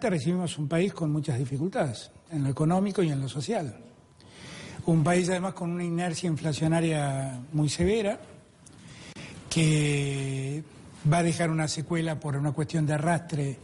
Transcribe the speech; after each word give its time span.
recibimos 0.00 0.58
un 0.58 0.68
país 0.68 0.92
con 0.92 1.10
muchas 1.10 1.38
dificultades, 1.38 2.10
en 2.30 2.44
lo 2.44 2.50
económico 2.50 3.02
y 3.02 3.10
en 3.10 3.20
lo 3.20 3.28
social. 3.28 3.76
Un 4.86 5.02
país 5.02 5.28
además 5.28 5.54
con 5.54 5.70
una 5.70 5.84
inercia 5.84 6.28
inflacionaria 6.28 7.40
muy 7.52 7.68
severa, 7.68 8.20
que 9.50 10.62
va 11.10 11.18
a 11.18 11.22
dejar 11.22 11.50
una 11.50 11.68
secuela 11.68 12.20
por 12.20 12.36
una 12.36 12.52
cuestión 12.52 12.86
de 12.86 12.94
arrastre 12.94 13.58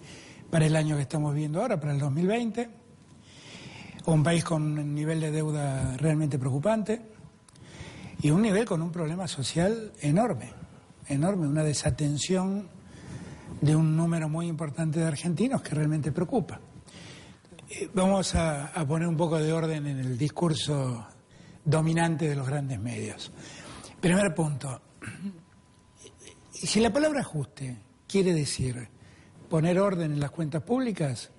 para 0.50 0.66
el 0.66 0.74
año 0.77 0.96
que 0.96 1.02
estamos 1.02 1.34
viendo 1.34 1.60
ahora, 1.60 1.79
para 1.79 1.92
el 1.92 1.98
2020. 1.98 2.70
Un 4.06 4.23
país 4.23 4.42
con 4.42 4.62
un 4.78 4.95
nivel 4.95 5.20
de 5.20 5.30
deuda 5.30 5.96
realmente 5.96 6.38
preocupante 6.38 7.02
y 8.20 8.30
un 8.30 8.42
nivel 8.42 8.64
con 8.64 8.83
un 8.83 8.91
problema 8.91 9.28
social 9.28 9.92
enorme, 10.01 10.51
enorme, 11.09 11.46
una 11.46 11.62
desatención 11.62 12.69
de 13.62 13.77
un 13.77 13.97
número 13.97 14.29
muy 14.29 14.48
importante 14.48 14.98
de 14.98 15.07
argentinos 15.07 15.62
que 15.62 15.75
realmente 15.75 16.11
preocupa. 16.11 16.61
Eh, 17.71 17.88
vamos 17.95 18.35
a, 18.35 18.73
poner 18.87 19.07
un 19.07 19.16
poco 19.16 19.38
de 19.38 19.52
orden 19.52 19.87
en 19.87 20.01
el 20.01 20.19
discurso 20.19 21.07
dominante 21.65 22.29
de 22.29 22.35
los 22.35 22.47
grandes 22.47 22.80
medios. 22.80 23.30
Primer 24.01 24.35
punto. 24.35 24.83
Si 26.52 26.80
la 26.80 26.93
palabra 26.93 27.21
ajuste 27.21 27.79
quiere 28.07 28.35
decir 28.35 28.88
poner 29.48 29.79
orden 29.79 30.13
en 30.13 30.21
las 30.21 30.33
cuentas 30.33 30.63
públicas, 30.63 31.30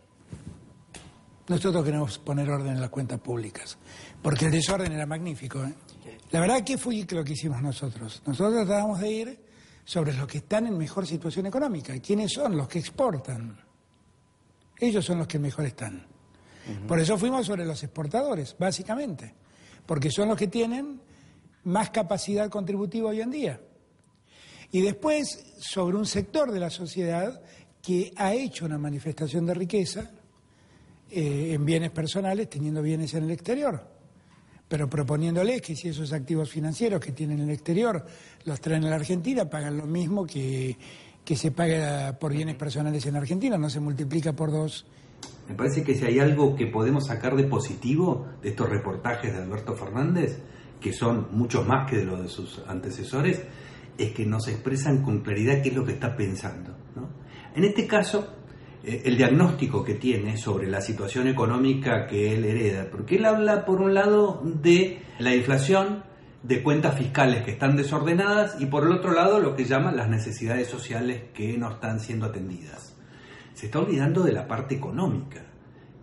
nosotros 1.50 1.84
queremos 1.84 2.20
poner 2.20 2.50
orden 2.50 2.74
en 2.74 2.82
las 2.82 2.90
cuentas 2.90 3.20
públicas, 3.20 3.78
porque 4.22 4.46
el 4.46 4.52
desorden 4.52 4.94
era 4.94 5.06
magnífico. 5.06 5.62
¿eh? 5.66 5.74
La 6.32 6.40
verdad 6.40 6.64
que 6.64 6.78
fue 6.78 7.06
lo 7.10 7.24
que 7.24 7.34
hicimos 7.34 7.62
nosotros. 7.62 8.24
Nosotros 8.26 8.66
tratábamos 8.66 9.02
de 9.02 9.12
ir 9.12 9.53
sobre 9.86 10.14
los 10.14 10.28
que 10.28 10.40
están 10.40 10.68
en 10.68 10.78
mejor 10.78 11.06
situación 11.06 11.46
económica. 11.46 11.98
¿Quiénes 12.00 12.32
son? 12.32 12.56
Los 12.56 12.68
que 12.68 12.80
exportan. 12.80 13.58
Ellos 14.80 15.04
son 15.06 15.20
los 15.20 15.28
que 15.28 15.40
mejor 15.40 15.66
están. 15.66 16.06
Por 16.88 17.00
eso 17.00 17.18
fuimos 17.18 17.46
sobre 17.46 17.66
los 17.66 17.84
exportadores, 17.84 18.56
básicamente, 18.58 19.34
porque 19.86 20.10
son 20.10 20.30
los 20.30 20.38
que 20.38 20.48
tienen 20.48 21.02
más 21.66 21.90
capacidad 21.90 22.50
contributiva 22.50 23.10
hoy 23.10 23.22
en 23.22 23.32
día. 23.32 23.62
Y 24.72 24.82
después 24.82 25.56
sobre 25.60 25.98
un 25.98 26.06
sector 26.06 26.52
de 26.52 26.60
la 26.60 26.70
sociedad 26.70 27.42
que 27.82 28.14
ha 28.16 28.34
hecho 28.34 28.66
una 28.66 28.78
manifestación 28.78 29.46
de 29.46 29.54
riqueza 29.54 30.12
eh, 31.12 31.52
en 31.54 31.66
bienes 31.66 31.92
personales, 31.92 32.50
teniendo 32.50 32.82
bienes 32.82 33.14
en 33.14 33.26
el 33.26 33.32
exterior 33.32 33.94
pero 34.74 34.90
proponiéndoles 34.90 35.62
que 35.62 35.76
si 35.76 35.90
esos 35.90 36.12
activos 36.14 36.50
financieros 36.50 37.00
que 37.00 37.12
tienen 37.12 37.38
en 37.38 37.50
el 37.50 37.54
exterior 37.54 38.04
los 38.44 38.60
traen 38.60 38.84
a 38.86 38.90
la 38.90 38.96
Argentina, 38.96 39.48
pagan 39.48 39.78
lo 39.78 39.86
mismo 39.86 40.26
que, 40.26 40.76
que 41.24 41.36
se 41.36 41.52
paga 41.52 42.18
por 42.20 42.34
bienes 42.34 42.56
personales 42.56 43.06
en 43.06 43.16
Argentina, 43.16 43.56
no 43.56 43.70
se 43.70 43.80
multiplica 43.80 44.34
por 44.34 44.52
dos. 44.52 44.84
Me 45.48 45.54
parece 45.54 45.84
que 45.84 45.94
si 45.94 46.06
hay 46.06 46.18
algo 46.18 46.56
que 46.56 46.66
podemos 46.66 47.06
sacar 47.06 47.36
de 47.36 47.44
positivo 47.44 48.26
de 48.42 48.50
estos 48.50 48.68
reportajes 48.68 49.32
de 49.32 49.44
Alberto 49.44 49.76
Fernández, 49.76 50.40
que 50.82 50.92
son 50.92 51.28
muchos 51.34 51.68
más 51.68 51.88
que 51.88 51.98
de 51.98 52.06
los 52.06 52.24
de 52.24 52.28
sus 52.28 52.60
antecesores, 52.68 53.44
es 53.96 54.12
que 54.12 54.26
nos 54.26 54.48
expresan 54.48 55.04
con 55.04 55.20
claridad 55.20 55.62
qué 55.62 55.70
es 55.70 55.76
lo 55.76 55.86
que 55.86 55.92
está 55.92 56.18
pensando. 56.18 56.76
¿no? 56.96 57.10
En 57.56 57.64
este 57.64 57.86
caso, 57.86 58.28
el 58.84 59.16
diagnóstico 59.16 59.84
que 59.84 59.96
tiene 59.96 60.38
sobre 60.38 60.70
la 60.70 60.82
situación 60.82 61.28
económica 61.28 62.06
que 62.06 62.36
él 62.36 62.44
hereda, 62.44 62.88
porque 62.92 63.16
él 63.16 63.26
habla 63.26 63.66
por 63.66 63.82
un 63.82 63.94
lado 63.94 64.42
de 64.44 65.02
la 65.20 65.34
inflación, 65.34 66.04
de 66.44 66.62
cuentas 66.62 66.98
fiscales 66.98 67.44
que 67.44 67.52
están 67.52 67.78
desordenadas 67.78 68.60
y 68.60 68.66
por 68.66 68.84
el 68.84 68.92
otro 68.92 69.14
lado 69.14 69.40
lo 69.40 69.56
que 69.56 69.64
llaman 69.64 69.96
las 69.96 70.10
necesidades 70.10 70.68
sociales 70.68 71.24
que 71.34 71.58
no 71.58 71.72
están 71.72 72.02
siendo 72.02 72.26
atendidas. 72.26 72.98
Se 73.54 73.68
está 73.68 73.80
olvidando 73.80 74.24
de 74.24 74.34
la 74.34 74.46
parte 74.46 74.76
económica 74.76 75.46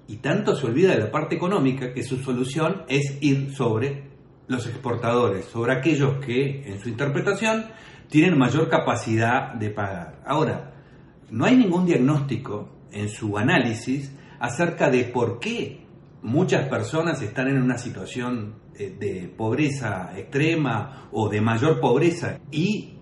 y 0.09 0.17
tanto 0.17 0.57
se 0.57 0.67
olvida 0.67 0.93
de 0.93 1.01
la 1.01 1.11
parte 1.11 1.37
económica 1.37 1.93
que 1.93 2.03
su 2.03 2.17
solución 2.17 2.85
es 2.89 3.19
ir 3.21 3.55
sobre 3.55 4.09
los 4.49 4.67
exportadores, 4.67 5.45
sobre 5.45 5.75
aquellos 5.75 6.25
que 6.25 6.67
en 6.67 6.81
su 6.81 6.89
interpretación 6.89 7.67
tienen 8.09 8.39
mayor 8.39 8.71
capacidad 8.71 9.53
de 9.55 9.71
pagar. 9.71 10.23
Ahora, 10.25 10.73
no 11.31 11.45
hay 11.45 11.57
ningún 11.57 11.87
diagnóstico 11.87 12.69
en 12.93 13.09
su 13.09 13.39
análisis 13.39 14.13
acerca 14.39 14.91
de 14.91 15.05
por 15.05 15.39
qué 15.39 15.87
muchas 16.23 16.69
personas 16.69 17.23
están 17.23 17.49
en 17.49 17.63
una 17.63 17.79
situación 17.79 18.55
eh, 18.75 18.97
de 18.99 19.29
pobreza 19.29 20.13
extrema 20.17 21.09
o 21.13 21.29
de 21.29 21.41
mayor 21.41 21.81
pobreza 21.81 22.39
y 22.51 22.95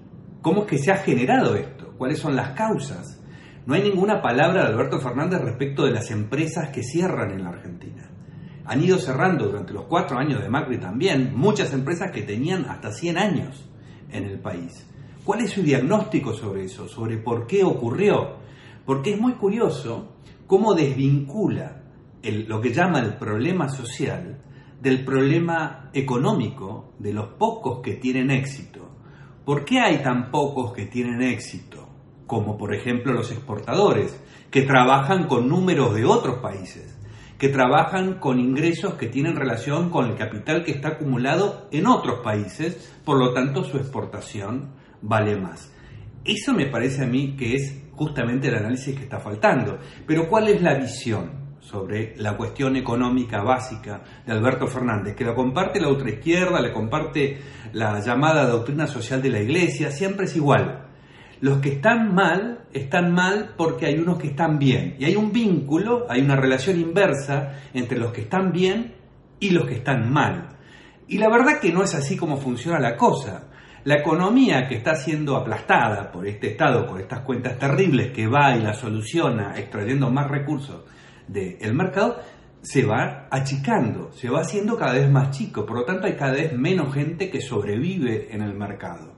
cómo 0.42 0.62
es 0.62 0.66
que 0.68 0.78
se 0.78 0.92
ha 0.92 0.96
generado 0.98 1.54
esto, 1.56 1.94
cuáles 1.96 2.18
son 2.18 2.36
las 2.36 2.50
causas. 2.50 3.20
No 3.66 3.74
hay 3.74 3.82
ninguna 3.82 4.22
palabra 4.22 4.62
de 4.62 4.68
Alberto 4.68 4.98
Fernández 4.98 5.40
respecto 5.40 5.84
de 5.84 5.92
las 5.92 6.10
empresas 6.10 6.70
que 6.70 6.82
cierran 6.82 7.32
en 7.32 7.44
la 7.44 7.50
Argentina. 7.50 8.10
Han 8.64 8.82
ido 8.82 8.98
cerrando 8.98 9.46
durante 9.46 9.72
los 9.72 9.84
cuatro 9.84 10.18
años 10.18 10.42
de 10.42 10.48
Macri 10.48 10.78
también 10.78 11.34
muchas 11.34 11.72
empresas 11.72 12.10
que 12.12 12.22
tenían 12.22 12.66
hasta 12.66 12.92
100 12.92 13.18
años 13.18 13.68
en 14.10 14.24
el 14.24 14.40
país. 14.40 14.86
¿Cuál 15.28 15.42
es 15.42 15.50
su 15.50 15.62
diagnóstico 15.62 16.32
sobre 16.32 16.64
eso? 16.64 16.88
¿Sobre 16.88 17.18
por 17.18 17.46
qué 17.46 17.62
ocurrió? 17.62 18.36
Porque 18.86 19.12
es 19.12 19.20
muy 19.20 19.34
curioso 19.34 20.14
cómo 20.46 20.72
desvincula 20.72 21.82
lo 22.22 22.62
que 22.62 22.72
llama 22.72 23.00
el 23.00 23.18
problema 23.18 23.68
social 23.68 24.40
del 24.80 25.04
problema 25.04 25.90
económico 25.92 26.94
de 26.98 27.12
los 27.12 27.26
pocos 27.34 27.80
que 27.82 27.96
tienen 27.96 28.30
éxito. 28.30 28.88
¿Por 29.44 29.66
qué 29.66 29.80
hay 29.80 29.98
tan 29.98 30.30
pocos 30.30 30.72
que 30.72 30.86
tienen 30.86 31.20
éxito? 31.20 31.86
Como 32.26 32.56
por 32.56 32.74
ejemplo 32.74 33.12
los 33.12 33.30
exportadores, 33.30 34.18
que 34.50 34.62
trabajan 34.62 35.26
con 35.26 35.46
números 35.46 35.94
de 35.94 36.06
otros 36.06 36.38
países, 36.38 36.98
que 37.36 37.50
trabajan 37.50 38.14
con 38.14 38.40
ingresos 38.40 38.94
que 38.94 39.08
tienen 39.08 39.36
relación 39.36 39.90
con 39.90 40.06
el 40.06 40.16
capital 40.16 40.64
que 40.64 40.72
está 40.72 40.88
acumulado 40.88 41.68
en 41.70 41.86
otros 41.86 42.20
países, 42.20 42.94
por 43.04 43.18
lo 43.18 43.34
tanto 43.34 43.62
su 43.62 43.76
exportación 43.76 44.77
vale 45.02 45.36
más. 45.36 45.72
Eso 46.24 46.52
me 46.52 46.66
parece 46.66 47.04
a 47.04 47.06
mí 47.06 47.36
que 47.36 47.54
es 47.54 47.84
justamente 47.92 48.48
el 48.48 48.56
análisis 48.56 48.94
que 48.94 49.02
está 49.02 49.18
faltando. 49.18 49.78
Pero 50.06 50.28
¿cuál 50.28 50.48
es 50.48 50.62
la 50.62 50.74
visión 50.74 51.56
sobre 51.60 52.14
la 52.16 52.36
cuestión 52.36 52.76
económica 52.76 53.42
básica 53.42 54.02
de 54.26 54.32
Alberto 54.32 54.66
Fernández? 54.66 55.14
Que 55.16 55.24
lo 55.24 55.34
comparte 55.34 55.80
la 55.80 55.90
izquierda, 56.08 56.60
le 56.60 56.72
comparte 56.72 57.38
la 57.72 58.00
llamada 58.00 58.46
doctrina 58.46 58.86
social 58.86 59.20
de 59.22 59.30
la 59.30 59.40
Iglesia, 59.40 59.90
siempre 59.90 60.26
es 60.26 60.36
igual. 60.36 60.86
Los 61.40 61.58
que 61.58 61.74
están 61.74 62.14
mal, 62.14 62.64
están 62.72 63.12
mal 63.12 63.54
porque 63.56 63.86
hay 63.86 63.98
unos 63.98 64.18
que 64.18 64.28
están 64.28 64.58
bien. 64.58 64.96
Y 64.98 65.04
hay 65.04 65.16
un 65.16 65.32
vínculo, 65.32 66.06
hay 66.08 66.20
una 66.20 66.36
relación 66.36 66.80
inversa 66.80 67.60
entre 67.74 67.98
los 67.98 68.12
que 68.12 68.22
están 68.22 68.52
bien 68.52 68.94
y 69.38 69.50
los 69.50 69.66
que 69.66 69.74
están 69.74 70.12
mal. 70.12 70.48
Y 71.06 71.18
la 71.18 71.28
verdad 71.30 71.60
que 71.60 71.72
no 71.72 71.82
es 71.82 71.94
así 71.94 72.16
como 72.16 72.36
funciona 72.36 72.78
la 72.80 72.96
cosa. 72.96 73.48
La 73.84 73.96
economía 73.96 74.66
que 74.66 74.76
está 74.76 74.96
siendo 74.96 75.36
aplastada 75.36 76.10
por 76.10 76.26
este 76.26 76.48
Estado, 76.48 76.84
por 76.86 77.00
estas 77.00 77.20
cuentas 77.20 77.58
terribles 77.58 78.12
que 78.12 78.26
va 78.26 78.56
y 78.56 78.60
la 78.60 78.74
soluciona 78.74 79.56
extrayendo 79.56 80.10
más 80.10 80.28
recursos 80.28 80.84
del 81.28 81.74
mercado, 81.74 82.18
se 82.60 82.84
va 82.84 83.28
achicando, 83.30 84.10
se 84.12 84.28
va 84.28 84.40
haciendo 84.40 84.76
cada 84.76 84.94
vez 84.94 85.08
más 85.08 85.30
chico, 85.30 85.64
por 85.64 85.78
lo 85.78 85.84
tanto 85.84 86.06
hay 86.06 86.16
cada 86.16 86.32
vez 86.32 86.52
menos 86.52 86.92
gente 86.92 87.30
que 87.30 87.40
sobrevive 87.40 88.34
en 88.34 88.42
el 88.42 88.54
mercado. 88.54 89.14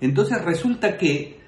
Entonces 0.00 0.44
resulta 0.44 0.98
que 0.98 1.40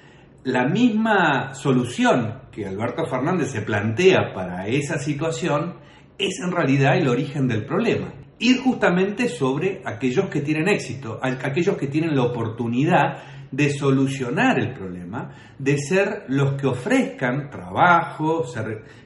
la 0.44 0.66
misma 0.66 1.54
solución 1.54 2.42
que 2.50 2.66
Alberto 2.66 3.04
Fernández 3.04 3.50
se 3.50 3.60
plantea 3.60 4.32
para 4.32 4.66
esa 4.66 4.98
situación 4.98 5.74
es 6.16 6.40
en 6.42 6.52
realidad 6.52 6.96
el 6.96 7.08
origen 7.08 7.48
del 7.48 7.66
problema 7.66 8.25
ir 8.38 8.60
justamente 8.60 9.28
sobre 9.28 9.82
aquellos 9.84 10.28
que 10.28 10.40
tienen 10.40 10.68
éxito, 10.68 11.18
aquellos 11.22 11.76
que 11.76 11.86
tienen 11.86 12.14
la 12.14 12.24
oportunidad 12.24 13.22
de 13.50 13.70
solucionar 13.70 14.58
el 14.58 14.74
problema, 14.74 15.30
de 15.58 15.78
ser 15.78 16.24
los 16.28 16.60
que 16.60 16.66
ofrezcan 16.66 17.48
trabajo, 17.48 18.44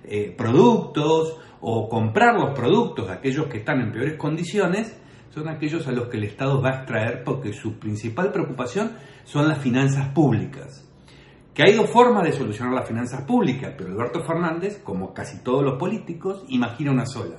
eh, 0.04 0.34
productos 0.36 1.38
o 1.60 1.88
comprar 1.88 2.34
los 2.34 2.58
productos 2.58 3.06
de 3.06 3.12
aquellos 3.12 3.46
que 3.46 3.58
están 3.58 3.80
en 3.80 3.92
peores 3.92 4.16
condiciones, 4.16 4.96
son 5.28 5.48
aquellos 5.48 5.86
a 5.86 5.92
los 5.92 6.08
que 6.08 6.16
el 6.16 6.24
Estado 6.24 6.60
va 6.60 6.70
a 6.70 6.76
extraer 6.78 7.22
porque 7.22 7.52
su 7.52 7.78
principal 7.78 8.32
preocupación 8.32 8.92
son 9.24 9.46
las 9.46 9.58
finanzas 9.58 10.08
públicas. 10.08 10.86
Que 11.54 11.64
hay 11.64 11.74
dos 11.74 11.90
formas 11.90 12.24
de 12.24 12.32
solucionar 12.32 12.72
las 12.72 12.88
finanzas 12.88 13.22
públicas, 13.22 13.74
pero 13.76 13.90
Alberto 13.90 14.24
Fernández, 14.24 14.80
como 14.82 15.12
casi 15.12 15.42
todos 15.44 15.62
los 15.62 15.78
políticos, 15.78 16.44
imagina 16.48 16.90
una 16.90 17.06
sola 17.06 17.36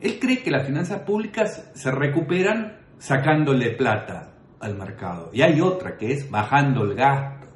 él 0.00 0.18
cree 0.20 0.42
que 0.42 0.50
las 0.50 0.66
finanzas 0.66 1.00
públicas 1.00 1.70
se 1.74 1.90
recuperan 1.90 2.78
sacándole 2.98 3.70
plata 3.70 4.32
al 4.60 4.76
mercado. 4.76 5.30
Y 5.32 5.42
hay 5.42 5.60
otra 5.60 5.96
que 5.96 6.12
es 6.12 6.30
bajando 6.30 6.84
el 6.84 6.94
gasto 6.94 7.46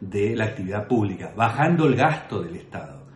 de 0.00 0.36
la 0.36 0.44
actividad 0.44 0.86
pública, 0.86 1.32
bajando 1.36 1.86
el 1.86 1.96
gasto 1.96 2.42
del 2.42 2.56
Estado. 2.56 3.06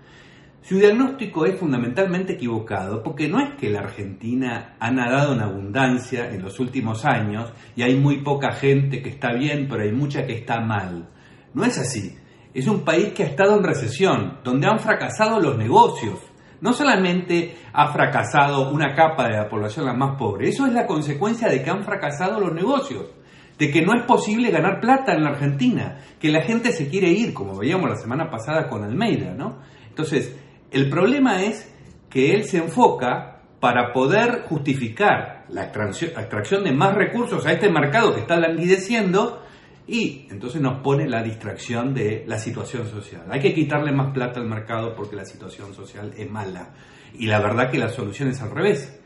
Su 0.62 0.79
diagnóstico 0.79 1.47
es 1.47 1.58
fundamentalmente 1.58 2.35
equivocado 2.35 3.02
porque 3.02 3.29
no 3.29 3.41
es 3.41 3.55
que 3.56 3.70
la 3.70 3.81
Argentina 3.81 4.76
ha 4.79 4.91
nadado 4.91 5.32
en 5.32 5.41
abundancia 5.41 6.31
en 6.31 6.43
los 6.43 6.61
últimos 6.61 7.05
años 7.05 7.52
y 7.75 7.82
hay 7.82 7.99
muy 7.99 8.23
poca 8.23 8.52
gente 8.52 9.02
que 9.02 9.08
está 9.08 9.32
bien, 9.32 9.67
pero 9.69 9.82
hay 9.82 9.93
mucha 9.93 10.26
que 10.26 10.35
está 10.35 10.61
mal. 10.61 11.08
No 11.55 11.64
es 11.64 11.79
así. 11.79 12.17
es 12.52 12.67
un 12.67 12.85
país 12.85 13.12
que 13.12 13.23
ha 13.23 13.26
estado 13.26 13.56
en 13.56 13.64
recesión, 13.64 14.38
donde 14.44 14.67
han 14.67 14.79
fracasado 14.79 15.41
los 15.41 15.56
negocios. 15.56 16.19
No 16.61 16.73
solamente 16.73 17.57
ha 17.73 17.93
fracasado 17.93 18.71
una 18.71 18.95
capa 18.95 19.29
de 19.29 19.37
la 19.37 19.49
población 19.49 19.87
la 19.87 19.95
más 19.95 20.17
pobre, 20.19 20.49
eso 20.49 20.67
es 20.67 20.73
la 20.73 20.87
consecuencia 20.87 21.49
de 21.49 21.62
que 21.62 21.71
han 21.71 21.85
fracasado 21.85 22.39
los 22.41 22.53
negocios, 22.53 23.11
de 23.59 23.71
que 23.71 23.83
no 23.83 23.95
es 23.95 24.05
posible 24.05 24.51
ganar 24.51 24.81
plata 24.81 25.12
en 25.15 25.25
la 25.25 25.31
Argentina, 25.31 25.99
que 26.19 26.31
la 26.31 26.43
gente 26.43 26.73
se 26.73 26.89
quiere 26.89 27.09
ir, 27.09 27.33
como 27.33 27.57
veíamos 27.57 27.89
la 27.89 27.97
semana 27.97 28.31
pasada 28.31 28.69
con 28.69 28.85
Almeida, 28.85 29.35
¿no? 29.35 29.59
Entonces, 29.89 30.39
el 30.71 30.89
problema 30.89 31.43
es 31.43 31.75
que 32.09 32.33
él 32.35 32.45
se 32.45 32.59
enfoca 32.59 33.41
para 33.61 33.93
poder 33.93 34.43
justificar 34.49 35.45
la 35.49 35.65
extracción, 35.65 36.65
de 36.65 36.73
más 36.73 36.95
recursos 36.95 37.47
a 37.47 37.53
este 37.53 37.71
mercado 37.71 38.15
que 38.15 38.21
está 38.21 38.39
languideciendo 38.39 39.43
y 39.92 40.28
entonces 40.31 40.60
nos 40.60 40.82
pone 40.82 41.08
la 41.08 41.20
distracción 41.20 41.92
de 41.92 42.22
la 42.25 42.38
situación 42.38 42.87
social. 42.87 43.22
Hay 43.28 43.40
que 43.40 43.52
quitarle 43.52 43.90
más 43.90 44.14
plata 44.14 44.38
al 44.38 44.46
mercado 44.46 44.94
porque 44.94 45.16
la 45.16 45.25
situación 45.25 45.75
social 45.75 46.14
es 46.16 46.31
mala. 46.31 46.75
Y 47.19 47.26
la 47.26 47.40
verdad 47.40 47.72
que 47.72 47.78
la 47.78 47.88
solución 47.88 48.28
es 48.28 48.40
al 48.40 48.52
revés. 48.52 49.00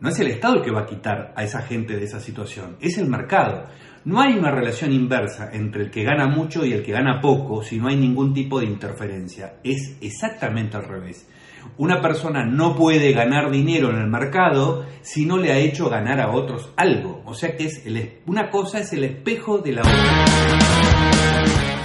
No 0.00 0.10
es 0.10 0.20
el 0.20 0.28
Estado 0.28 0.54
el 0.54 0.62
que 0.62 0.70
va 0.70 0.82
a 0.82 0.86
quitar 0.86 1.34
a 1.34 1.42
esa 1.42 1.62
gente 1.62 1.96
de 1.96 2.04
esa 2.04 2.20
situación, 2.20 2.76
es 2.80 2.98
el 2.98 3.08
mercado. 3.08 3.64
No 4.04 4.20
hay 4.20 4.38
una 4.38 4.52
relación 4.52 4.92
inversa 4.92 5.50
entre 5.52 5.82
el 5.82 5.90
que 5.90 6.04
gana 6.04 6.28
mucho 6.28 6.64
y 6.64 6.72
el 6.72 6.84
que 6.84 6.92
gana 6.92 7.20
poco 7.20 7.64
si 7.64 7.78
no 7.78 7.88
hay 7.88 7.96
ningún 7.96 8.32
tipo 8.32 8.60
de 8.60 8.66
interferencia. 8.66 9.56
Es 9.64 9.98
exactamente 10.00 10.76
al 10.76 10.84
revés. 10.84 11.28
Una 11.76 12.00
persona 12.00 12.44
no 12.44 12.74
puede 12.74 13.12
ganar 13.12 13.50
dinero 13.50 13.90
en 13.90 13.98
el 13.98 14.08
mercado 14.08 14.84
si 15.00 15.24
no 15.24 15.36
le 15.36 15.52
ha 15.52 15.58
hecho 15.58 15.88
ganar 15.88 16.20
a 16.20 16.32
otros 16.32 16.70
algo. 16.76 17.22
O 17.24 17.34
sea 17.34 17.56
que 17.56 17.66
es 17.66 17.82
una 18.26 18.50
cosa 18.50 18.80
es 18.80 18.92
el 18.92 19.04
espejo 19.04 19.58
de 19.58 19.72
la 19.72 19.82
otra. 19.82 20.24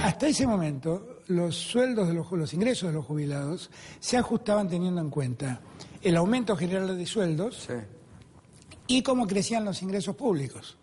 Hasta 0.04 0.28
ese 0.28 0.46
momento, 0.46 1.20
los 1.28 1.56
sueldos 1.56 2.08
de 2.08 2.14
los, 2.14 2.30
los 2.32 2.52
ingresos 2.54 2.88
de 2.88 2.94
los 2.94 3.04
jubilados 3.04 3.70
se 4.00 4.16
ajustaban 4.16 4.68
teniendo 4.68 5.00
en 5.00 5.10
cuenta 5.10 5.60
el 6.02 6.16
aumento 6.16 6.56
general 6.56 6.96
de 6.96 7.06
sueldos 7.06 7.68
y 8.86 9.02
cómo 9.02 9.26
crecían 9.26 9.64
los 9.64 9.82
ingresos 9.82 10.14
públicos 10.16 10.76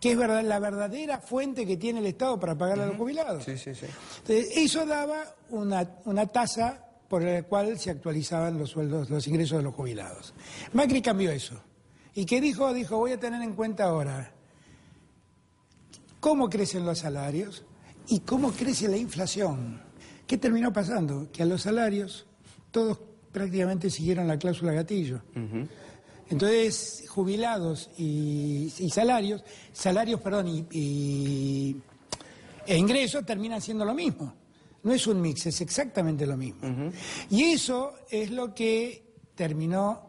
que 0.00 0.12
es 0.12 0.18
verdad, 0.18 0.42
la 0.42 0.58
verdadera 0.58 1.20
fuente 1.20 1.66
que 1.66 1.76
tiene 1.76 2.00
el 2.00 2.06
Estado 2.06 2.38
para 2.38 2.56
pagar 2.56 2.80
a 2.80 2.86
los 2.86 2.96
jubilados. 2.96 3.48
Entonces, 3.48 3.88
eso 4.28 4.84
daba 4.84 5.24
una, 5.50 5.88
una 6.04 6.26
tasa 6.26 6.85
por 7.08 7.22
el 7.22 7.44
cual 7.44 7.78
se 7.78 7.90
actualizaban 7.90 8.58
los 8.58 8.70
sueldos, 8.70 9.10
los 9.10 9.26
ingresos 9.26 9.58
de 9.58 9.64
los 9.64 9.74
jubilados. 9.74 10.34
Macri 10.72 11.00
cambió 11.02 11.30
eso. 11.30 11.60
¿Y 12.14 12.24
qué 12.24 12.40
dijo? 12.40 12.72
Dijo, 12.72 12.96
voy 12.96 13.12
a 13.12 13.20
tener 13.20 13.42
en 13.42 13.54
cuenta 13.54 13.84
ahora 13.84 14.32
cómo 16.20 16.48
crecen 16.48 16.84
los 16.84 16.98
salarios 16.98 17.64
y 18.08 18.20
cómo 18.20 18.52
crece 18.52 18.88
la 18.88 18.96
inflación. 18.96 19.80
¿Qué 20.26 20.38
terminó 20.38 20.72
pasando? 20.72 21.30
Que 21.30 21.42
a 21.42 21.46
los 21.46 21.62
salarios 21.62 22.26
todos 22.70 22.98
prácticamente 23.32 23.90
siguieron 23.90 24.26
la 24.26 24.38
cláusula 24.38 24.72
gatillo. 24.72 25.20
Entonces, 26.28 27.04
jubilados 27.08 27.90
y, 27.98 28.70
salarios, 28.90 29.44
salarios, 29.72 30.20
perdón, 30.20 30.66
y, 30.70 31.76
e 32.66 32.76
ingresos 32.76 33.24
terminan 33.24 33.60
siendo 33.60 33.84
lo 33.84 33.94
mismo. 33.94 34.34
No 34.86 34.92
es 34.92 35.04
un 35.08 35.20
mix, 35.20 35.46
es 35.46 35.60
exactamente 35.62 36.24
lo 36.28 36.36
mismo. 36.36 36.60
Y 37.28 37.42
eso 37.42 37.94
es 38.08 38.30
lo 38.30 38.54
que 38.54 39.14
terminó 39.34 40.00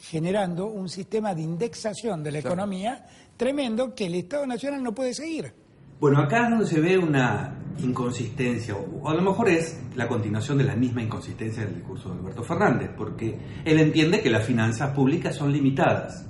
generando 0.00 0.68
un 0.68 0.88
sistema 0.88 1.34
de 1.34 1.42
indexación 1.42 2.22
de 2.22 2.32
la 2.32 2.38
economía 2.38 3.06
tremendo 3.36 3.94
que 3.94 4.06
el 4.06 4.14
Estado 4.14 4.46
Nacional 4.46 4.82
no 4.82 4.94
puede 4.94 5.12
seguir. 5.12 5.52
Bueno, 6.00 6.18
acá 6.20 6.44
es 6.44 6.50
donde 6.50 6.66
se 6.66 6.80
ve 6.80 6.96
una 6.96 7.54
inconsistencia, 7.76 8.74
o 8.74 9.06
a 9.06 9.12
lo 9.12 9.20
mejor 9.20 9.50
es 9.50 9.78
la 9.94 10.08
continuación 10.08 10.56
de 10.56 10.64
la 10.64 10.76
misma 10.76 11.02
inconsistencia 11.02 11.66
del 11.66 11.74
discurso 11.74 12.08
de 12.08 12.20
Alberto 12.20 12.42
Fernández, 12.42 12.90
porque 12.96 13.38
él 13.66 13.78
entiende 13.78 14.22
que 14.22 14.30
las 14.30 14.46
finanzas 14.46 14.94
públicas 14.94 15.36
son 15.36 15.52
limitadas, 15.52 16.24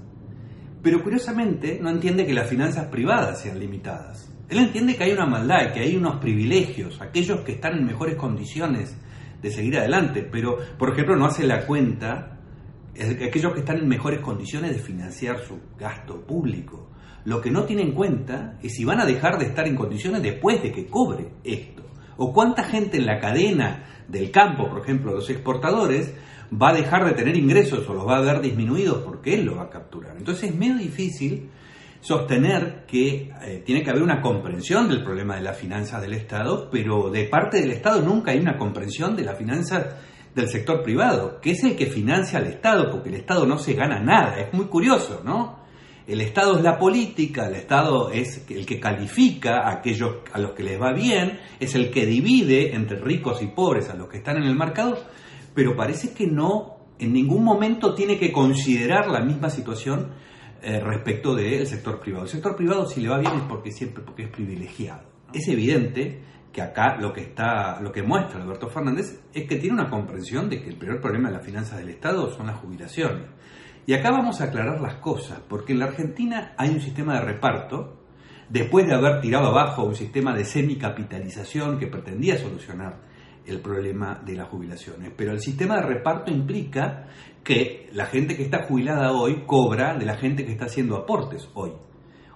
pero 0.83 1.05
curiosamente 1.05 1.79
no 1.81 1.89
entiende 1.89 2.27
que 2.27 2.35
las 2.35 2.49
finanzas 2.49 2.87
privadas 2.87 3.41
sean 3.41 3.61
limitadas. 3.61 4.30
Él 4.51 4.59
entiende 4.59 4.97
que 4.97 5.05
hay 5.05 5.13
una 5.13 5.27
maldad, 5.27 5.73
que 5.73 5.81
hay 5.81 5.97
unos 5.97 6.17
privilegios, 6.17 7.01
aquellos 7.01 7.41
que 7.41 7.53
están 7.53 7.79
en 7.79 7.87
mejores 7.87 8.17
condiciones 8.17 8.97
de 9.41 9.51
seguir 9.51 9.79
adelante, 9.79 10.23
pero, 10.31 10.59
por 10.77 10.93
ejemplo, 10.93 11.17
no 11.17 11.27
hace 11.27 11.47
la 11.47 11.67
cuenta 11.67 12.37
aquellos 13.27 13.53
que 13.53 13.61
están 13.61 13.79
en 13.79 13.89
mejores 13.89 14.21
condiciones 14.21 14.73
de 14.73 14.79
financiar 14.79 15.39
su 15.39 15.59
gasto 15.79 16.21
público. 16.27 16.91
Lo 17.25 17.41
que 17.41 17.51
no 17.51 17.65
tiene 17.65 17.83
en 17.83 17.93
cuenta 17.93 18.59
es 18.63 18.75
si 18.75 18.85
van 18.85 19.01
a 19.01 19.07
dejar 19.07 19.39
de 19.39 19.47
estar 19.47 19.67
en 19.67 19.77
condiciones 19.77 20.23
después 20.23 20.63
de 20.63 20.73
que 20.73 20.87
cobre 20.87 21.29
esto. 21.45 21.83
O 22.17 22.33
cuánta 22.33 22.65
gente 22.65 22.97
en 22.97 23.07
la 23.07 23.19
cadena 23.19 23.85
del 24.09 24.31
campo, 24.31 24.69
por 24.69 24.83
ejemplo, 24.83 25.15
los 25.15 25.31
exportadores, 25.31 26.13
va 26.53 26.71
a 26.71 26.75
dejar 26.75 27.05
de 27.05 27.13
tener 27.13 27.37
ingresos 27.37 27.89
o 27.89 27.95
los 27.95 28.07
va 28.07 28.19
a 28.19 28.21
ver 28.21 28.41
disminuidos 28.41 29.03
porque 29.05 29.35
él 29.35 29.45
lo 29.45 29.57
va 29.57 29.65
a 29.65 29.71
capturar. 29.71 30.17
Entonces 30.17 30.51
es 30.51 30.57
medio 30.57 30.77
difícil 30.77 31.51
sostener 32.01 32.85
que 32.87 33.31
eh, 33.43 33.63
tiene 33.65 33.83
que 33.83 33.91
haber 33.91 34.03
una 34.03 34.21
comprensión 34.21 34.89
del 34.89 35.05
problema 35.05 35.37
de 35.37 35.43
las 35.43 35.59
finanzas 35.59 36.01
del 36.01 36.15
Estado, 36.15 36.69
pero 36.71 37.11
de 37.11 37.25
parte 37.25 37.61
del 37.61 37.73
Estado 37.73 38.01
nunca 38.03 38.33
hay 38.33 38.39
una 38.39 38.57
comprensión 38.57 39.17
de 39.17 39.25
las 39.25 39.37
finanzas 39.37 39.97
del 40.35 40.49
sector 40.49 40.83
privado, 40.83 41.41
que 41.41 41.51
es 41.51 41.65
el 41.65 41.77
que 41.77 41.87
financia 41.87 42.39
al 42.39 42.47
Estado, 42.47 42.91
porque 42.91 43.09
el 43.09 43.17
Estado 43.17 43.47
no 43.47 43.59
se 43.59 43.75
gana 43.75 44.01
nada. 44.01 44.39
Es 44.41 44.53
muy 44.55 44.67
curioso, 44.67 45.23
¿no? 45.25 45.61
El 46.07 46.21
Estado 46.23 46.57
es 46.57 46.63
la 46.63 46.79
política, 46.79 47.47
el 47.47 47.55
Estado 47.55 48.11
es 48.11 48.45
el 48.49 48.67
que 48.67 48.81
califica 48.81 49.61
a 49.61 49.75
aquellos 49.75 50.17
a 50.33 50.39
los 50.39 50.53
que 50.53 50.63
les 50.63 50.81
va 50.81 50.93
bien, 50.93 51.39
es 51.61 51.75
el 51.75 51.91
que 51.91 52.07
divide 52.07 52.75
entre 52.75 52.99
ricos 52.99 53.43
y 53.43 53.49
pobres 53.49 53.91
a 53.91 53.95
los 53.95 54.09
que 54.09 54.19
están 54.19 54.39
en 54.39 54.45
el 54.45 54.57
mercado, 54.57 54.99
pero 55.55 55.77
parece 55.77 56.13
que 56.13 56.27
no, 56.27 56.79
en 56.99 57.13
ningún 57.13 57.45
momento 57.45 57.95
tiene 57.95 58.19
que 58.19 58.33
considerar 58.33 59.09
la 59.09 59.21
misma 59.21 59.51
situación 59.51 60.09
eh, 60.63 60.81
respecto 60.81 61.35
del 61.35 61.67
sector 61.67 62.01
privado. 62.01 62.25
El 62.25 62.31
sector 62.31 62.57
privado 62.57 62.87
si 62.87 63.01
le 63.01 63.09
va 63.09 63.19
bien 63.19 63.35
es 63.35 63.43
porque 63.43 63.71
siempre 63.71 64.03
porque 64.05 64.25
es 64.25 64.29
privilegiado. 64.29 65.03
Es 65.33 65.49
evidente 65.49 66.23
que 66.53 66.63
acá 66.63 66.97
lo 66.97 67.13
que 67.13 67.23
está, 67.23 67.81
lo 67.81 67.93
que 67.93 68.03
muestra 68.03 68.43
Alberto 68.43 68.69
Fernández 68.69 69.21
es 69.33 69.49
que 69.49 69.57
tiene 69.57 69.75
una 69.75 69.89
comprensión 69.89 70.49
de 70.49 70.61
que 70.61 70.71
el 70.71 70.77
peor 70.77 71.01
problema 71.01 71.29
de 71.29 71.37
las 71.37 71.47
finanzas 71.47 71.79
del 71.79 71.91
Estado 71.91 72.31
son 72.31 72.47
las 72.47 72.59
jubilaciones. 72.59 73.27
Y 73.87 73.95
acá 73.95 74.11
vamos 74.11 74.41
a 74.41 74.45
aclarar 74.45 74.81
las 74.81 74.97
cosas, 74.97 75.41
porque 75.49 75.73
en 75.73 75.79
la 75.79 75.87
Argentina 75.87 76.55
hay 76.57 76.71
un 76.71 76.81
sistema 76.81 77.15
de 77.15 77.21
reparto, 77.21 78.01
después 78.49 78.87
de 78.87 78.95
haber 78.95 79.21
tirado 79.21 79.49
abajo 79.49 79.85
un 79.85 79.95
sistema 79.95 80.35
de 80.35 80.45
semicapitalización 80.45 81.79
que 81.79 81.87
pretendía 81.87 82.37
solucionar 82.37 83.10
el 83.47 83.61
problema 83.61 84.21
de 84.25 84.35
las 84.35 84.49
jubilaciones. 84.49 85.13
Pero 85.17 85.33
el 85.33 85.41
sistema 85.41 85.77
de 85.77 85.83
reparto 85.83 86.31
implica 86.31 87.09
que 87.43 87.89
la 87.93 88.07
gente 88.07 88.37
que 88.37 88.43
está 88.43 88.65
jubilada 88.65 89.13
hoy 89.13 89.45
cobra 89.47 89.97
de 89.97 90.05
la 90.05 90.17
gente 90.17 90.45
que 90.45 90.53
está 90.53 90.67
haciendo 90.67 90.97
aportes 90.97 91.49
hoy. 91.55 91.73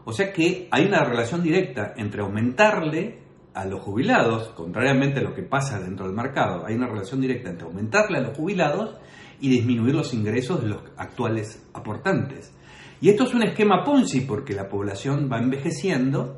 O 0.05 0.13
sea 0.13 0.33
que 0.33 0.69
hay 0.71 0.87
una 0.87 1.05
relación 1.05 1.43
directa 1.43 1.95
entre 1.97 2.23
aumentarle 2.23 3.25
a 3.55 3.65
los 3.65 3.81
jubilados, 3.81 4.49
contrariamente 4.51 5.21
a 5.21 5.23
lo 5.23 5.35
que 5.35 5.43
pasa 5.43 5.79
dentro 5.79 6.07
del 6.07 6.15
mercado, 6.15 6.67
hay 6.67 6.75
una 6.75 6.89
relación 6.89 7.21
directa 7.21 7.51
entre 7.51 7.67
aumentarle 7.67 8.19
a 8.19 8.23
los 8.23 8.37
jubilados 8.37 8.99
y 9.41 9.49
disminuir 9.49 9.95
los 9.95 10.13
ingresos 10.13 10.63
de 10.63 10.69
los 10.69 10.83
actuales 10.97 11.65
aportantes. 11.73 12.53
Y 13.01 13.11
esto 13.11 13.25
es 13.25 13.35
un 13.35 13.45
esquema 13.45 13.85
Ponzi 13.85 14.23
porque 14.23 14.55
la 14.55 14.69
población 14.69 15.29
va 15.31 15.39
envejeciendo, 15.39 16.37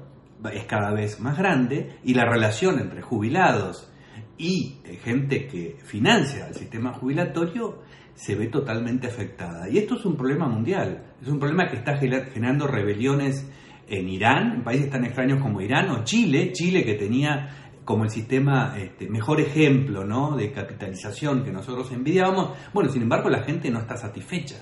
es 0.52 0.64
cada 0.66 0.92
vez 0.92 1.20
más 1.20 1.38
grande 1.38 1.98
y 2.04 2.14
la 2.14 2.24
relación 2.24 2.78
entre 2.78 3.02
jubilados 3.02 3.90
y 4.38 4.76
eh, 4.84 4.98
gente 5.02 5.46
que 5.46 5.76
financia 5.84 6.48
el 6.48 6.54
sistema 6.54 6.92
jubilatorio 6.92 7.82
se 8.14 8.34
ve 8.34 8.46
totalmente 8.46 9.06
afectada. 9.06 9.68
Y 9.68 9.78
esto 9.78 9.96
es 9.96 10.04
un 10.04 10.16
problema 10.16 10.48
mundial, 10.48 11.04
es 11.20 11.28
un 11.28 11.38
problema 11.38 11.68
que 11.68 11.76
está 11.76 11.96
generando 11.98 12.66
rebeliones 12.66 13.48
en 13.88 14.08
Irán, 14.08 14.52
en 14.56 14.64
países 14.64 14.90
tan 14.90 15.04
extraños 15.04 15.40
como 15.40 15.60
Irán 15.60 15.90
o 15.90 16.04
Chile, 16.04 16.50
Chile 16.52 16.84
que 16.84 16.94
tenía 16.94 17.66
como 17.84 18.02
el 18.04 18.10
sistema 18.10 18.74
este, 18.76 19.08
mejor 19.08 19.40
ejemplo 19.40 20.04
¿no? 20.04 20.36
de 20.36 20.50
capitalización 20.50 21.44
que 21.44 21.52
nosotros 21.52 21.92
envidiábamos, 21.92 22.50
bueno, 22.74 22.90
sin 22.90 23.02
embargo 23.02 23.30
la 23.30 23.44
gente 23.44 23.70
no 23.70 23.78
está 23.78 23.96
satisfecha. 23.96 24.56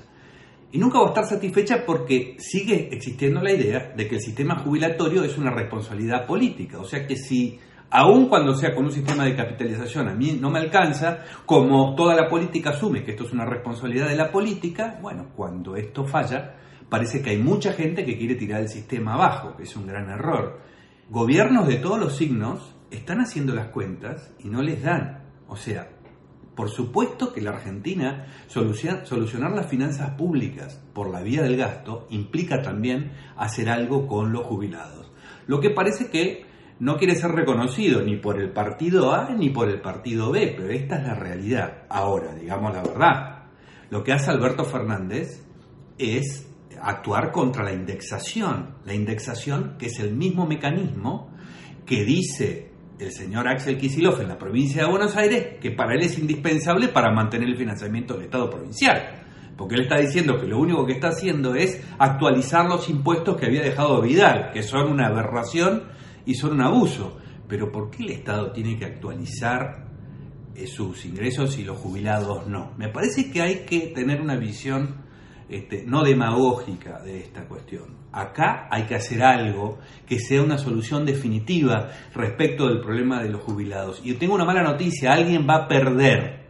Y 0.73 0.79
nunca 0.79 0.99
va 0.99 1.07
a 1.07 1.09
estar 1.09 1.25
satisfecha 1.25 1.87
porque 1.87 2.35
sigue 2.39 2.89
existiendo 2.93 3.41
la 3.41 3.53
idea 3.53 3.93
de 3.97 4.09
que 4.09 4.17
el 4.17 4.21
sistema 4.21 4.57
jubilatorio 4.57 5.23
es 5.23 5.39
una 5.39 5.53
responsabilidad 5.53 6.27
política. 6.27 6.81
O 6.81 6.85
sea 6.85 7.07
que 7.07 7.17
si 7.17 7.61
aun 7.91 8.29
cuando 8.29 8.55
sea 8.55 8.75
con 8.75 8.87
un 8.87 8.93
sistema 8.93 9.25
de 9.25 9.37
capitalización, 9.37 10.09
a 10.09 10.15
mí 10.15 10.39
no 10.41 10.51
me 10.51 10.59
alcanza, 10.59 11.21
como 11.47 11.95
toda 11.95 12.15
la 12.15 12.29
política 12.29 12.71
asume 12.71 13.05
que 13.05 13.13
esto 13.13 13.25
es 13.25 13.33
una 13.33 13.45
responsabilidad 13.45 14.09
de 14.09 14.17
la 14.17 14.33
política, 14.33 14.99
bueno, 15.01 15.29
cuando 15.37 15.77
esto 15.77 16.05
falla, 16.05 16.57
parece 16.89 17.23
que 17.23 17.31
hay 17.31 17.39
mucha 17.39 17.73
gente 17.73 18.05
que 18.05 18.19
quiere 18.19 18.35
tirar 18.35 18.61
el 18.61 18.69
sistema 18.69 19.15
abajo, 19.15 19.57
que 19.57 19.65
es 19.65 19.77
un 19.77 19.87
gran 19.87 20.11
error. 20.11 20.61
Gobiernos 21.11 21.69
de 21.69 21.77
todos 21.77 21.99
los 21.99 22.17
signos 22.17 22.75
están 22.91 23.21
haciendo 23.21 23.55
las 23.55 23.69
cuentas 23.69 24.33
y 24.39 24.49
no 24.49 24.63
les 24.63 24.83
dan. 24.83 25.25
O 25.49 25.57
sea, 25.57 25.91
por 26.55 26.71
supuesto 26.71 27.33
que 27.33 27.41
la 27.41 27.51
Argentina 27.51 28.27
solucionar 28.47 29.53
las 29.53 29.67
finanzas 29.67 30.11
públicas 30.11 30.81
por 30.93 31.11
la 31.11 31.21
vía 31.21 31.43
del 31.43 31.57
gasto 31.57 32.07
implica 32.11 32.63
también 32.63 33.13
hacer 33.37 33.69
algo 33.69 34.07
con 34.07 34.33
los 34.33 34.45
jubilados. 34.45 35.13
Lo 35.47 35.61
que 35.61 35.71
parece 35.71 36.11
que 36.11 36.47
no 36.81 36.97
quiere 36.97 37.15
ser 37.15 37.31
reconocido 37.33 38.03
ni 38.03 38.17
por 38.17 38.41
el 38.41 38.51
partido 38.51 39.13
A 39.13 39.31
ni 39.31 39.51
por 39.51 39.69
el 39.69 39.81
partido 39.81 40.31
B, 40.31 40.55
pero 40.57 40.71
esta 40.71 40.97
es 40.97 41.05
la 41.05 41.15
realidad. 41.15 41.85
Ahora, 41.89 42.35
digamos 42.35 42.73
la 42.73 42.83
verdad, 42.83 43.45
lo 43.91 44.03
que 44.03 44.13
hace 44.13 44.31
Alberto 44.31 44.65
Fernández 44.65 45.43
es 45.99 46.49
actuar 46.81 47.31
contra 47.33 47.65
la 47.65 47.73
indexación. 47.73 48.75
La 48.85 48.95
indexación, 48.95 49.77
que 49.79 49.87
es 49.87 49.99
el 50.01 50.15
mismo 50.15 50.47
mecanismo 50.47 51.31
que 51.87 52.05
dice 52.05 52.73
el 52.99 53.13
señor 53.13 53.49
Axel 53.49 53.79
Kicillof 53.79 54.21
en 54.21 54.29
la 54.29 54.39
provincia 54.39 54.83
de 54.83 54.91
Buenos 54.91 55.17
Aires, 55.17 55.59
que 55.61 55.71
para 55.71 55.95
él 55.95 56.03
es 56.03 56.19
indispensable 56.19 56.89
para 56.89 57.13
mantener 57.13 57.49
el 57.49 57.57
financiamiento 57.57 58.15
del 58.15 58.25
Estado 58.25 58.51
provincial. 58.51 59.23
Porque 59.57 59.77
él 59.77 59.83
está 59.83 59.99
diciendo 59.99 60.41
que 60.41 60.47
lo 60.47 60.59
único 60.59 60.85
que 60.85 60.95
está 60.95 61.09
haciendo 61.09 61.55
es 61.55 61.81
actualizar 61.99 62.67
los 62.67 62.89
impuestos 62.89 63.37
que 63.37 63.47
había 63.47 63.63
dejado 63.63 64.01
Vidal, 64.01 64.51
que 64.53 64.63
son 64.63 64.91
una 64.91 65.07
aberración 65.07 65.85
y 66.27 66.35
son 66.35 66.53
un 66.53 66.63
abuso. 66.63 67.19
Pero 67.49 67.71
¿por 67.71 67.91
qué 67.91 68.05
el 68.05 68.11
Estado 68.11 68.53
tiene 68.53 68.79
que 68.79 68.85
actualizar 68.85 69.87
eh, 70.55 70.67
sus 70.67 71.05
ingresos 71.05 71.59
y 71.59 71.65
los 71.65 71.79
jubilados 71.79 72.47
no? 72.47 72.73
Me 72.79 72.89
parece 72.89 73.31
que 73.31 73.43
hay 73.43 73.65
que 73.67 73.93
tener 73.95 74.21
una 74.21 74.37
visión 74.37 75.05
este, 75.49 75.85
no 75.87 76.03
demagógica 76.03 77.01
de 77.03 77.21
esta 77.21 77.45
cuestión. 77.47 78.05
Acá 78.13 78.69
hay 78.71 78.85
que 78.85 78.95
hacer 78.95 79.23
algo 79.23 79.79
que 80.07 80.19
sea 80.19 80.43
una 80.43 80.57
solución 80.57 81.05
definitiva 81.05 81.91
respecto 82.15 82.69
del 82.69 82.81
problema 82.81 83.23
de 83.23 83.29
los 83.29 83.43
jubilados. 83.43 84.01
Y 84.05 84.15
tengo 84.15 84.35
una 84.35 84.45
mala 84.45 84.63
noticia, 84.63 85.13
alguien 85.13 85.47
va 85.49 85.57
a 85.57 85.69
perder. 85.69 86.45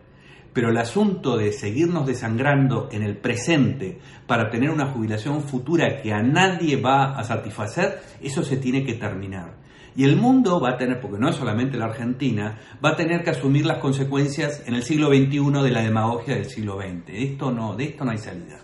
Pero 0.53 0.71
el 0.71 0.77
asunto 0.77 1.37
de 1.37 1.53
seguirnos 1.53 2.07
desangrando 2.07 2.89
en 2.93 3.03
el 3.03 3.17
presente 3.17 3.99
para 4.27 4.51
tener 4.51 4.71
una 4.71 4.87
jubilación 4.87 5.43
futura 5.43 6.01
que 6.01 6.13
a 6.13 6.23
nadie 6.23 6.81
va 6.81 7.19
a 7.19 7.25
satisfacer, 7.25 8.01
eso 8.23 8.45
se 8.45 8.59
tiene 8.59 8.85
que 8.85 8.95
terminar. 8.95 9.64
Y 9.97 10.05
el 10.05 10.17
mundo 10.17 10.61
va 10.61 10.71
a 10.71 10.77
tener, 10.77 11.01
porque 11.01 11.19
no 11.19 11.29
es 11.29 11.37
solamente 11.37 11.77
la 11.77 11.87
Argentina, 11.87 12.59
va 12.85 12.91
a 12.91 12.97
tener 12.97 13.23
que 13.23 13.31
asumir 13.31 13.65
las 13.65 13.79
consecuencias 13.79 14.63
en 14.67 14.75
el 14.75 14.83
siglo 14.83 15.09
XXI 15.09 15.63
de 15.63 15.71
la 15.71 15.83
demagogia 15.83 16.35
del 16.35 16.51
siglo 16.51 16.79
XX. 16.79 17.11
Esto 17.11 17.53
no, 17.53 17.77
de 17.77 17.85
esto 17.85 18.05
no 18.05 18.11
hay 18.11 18.19
salida. 18.19 18.61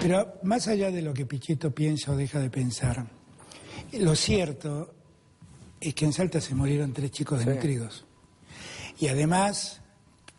Pero 0.00 0.34
más 0.44 0.68
allá 0.68 0.90
de 0.92 1.02
lo 1.02 1.12
que 1.12 1.26
Pichetto 1.26 1.72
piensa 1.72 2.12
o 2.12 2.16
deja 2.16 2.38
de 2.38 2.50
pensar, 2.50 3.04
lo 3.98 4.14
cierto 4.14 4.94
es 5.80 5.94
que 5.94 6.04
en 6.04 6.12
Salta 6.12 6.40
se 6.40 6.54
murieron 6.54 6.92
tres 6.92 7.10
chicos 7.10 7.44
desnutridos. 7.44 8.06
Y 9.00 9.08
además, 9.08 9.82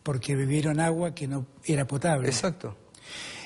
porque 0.02 0.34
bebieron 0.34 0.80
agua 0.80 1.14
que 1.14 1.28
no 1.28 1.46
era 1.64 1.86
potable. 1.86 2.28
Exacto. 2.28 2.76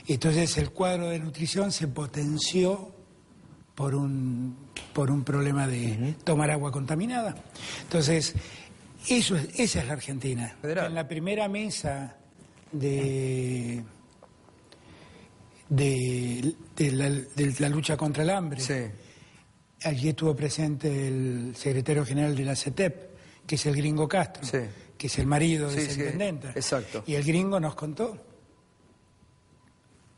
Entonces 0.07 0.57
el 0.59 0.71
cuadro 0.71 1.09
de 1.09 1.19
nutrición 1.19 1.73
se 1.73 1.89
potenció 1.89 2.95
por 3.75 3.95
un, 3.95 4.57
por 4.97 5.11
un 5.11 5.25
problema 5.25 5.69
de 5.69 6.15
tomar 6.25 6.51
agua 6.51 6.73
contaminada. 6.73 7.37
Entonces, 7.83 8.33
eso 9.07 9.37
esa 9.37 9.81
es 9.81 9.87
la 9.87 9.93
Argentina. 9.93 10.57
En 10.63 10.95
la 10.95 11.07
primera 11.07 11.49
mesa 11.49 12.17
de 12.73 13.85
de, 15.69 16.55
la, 17.59 17.69
lucha 17.69 17.95
contra 17.95 18.23
el 18.23 18.31
hambre. 18.31 18.63
Allí 19.83 20.09
estuvo 20.09 20.35
presente 20.35 21.09
el 21.09 21.55
secretario 21.55 22.07
general 22.07 22.35
de 22.35 22.45
la 22.47 22.57
CETEP, 22.57 23.47
que 23.47 23.57
es 23.57 23.67
el 23.67 23.77
gringo 23.77 24.09
Castro, 24.09 24.45
que 24.97 25.09
es 25.09 25.19
el 25.19 25.27
marido 25.27 25.71
de 25.71 25.83
esa 25.83 25.93
intendenta. 25.93 26.53
Exacto. 26.53 27.05
Y 27.07 27.17
el 27.17 27.23
gringo 27.23 27.61
nos 27.61 27.75
contó 27.75 28.17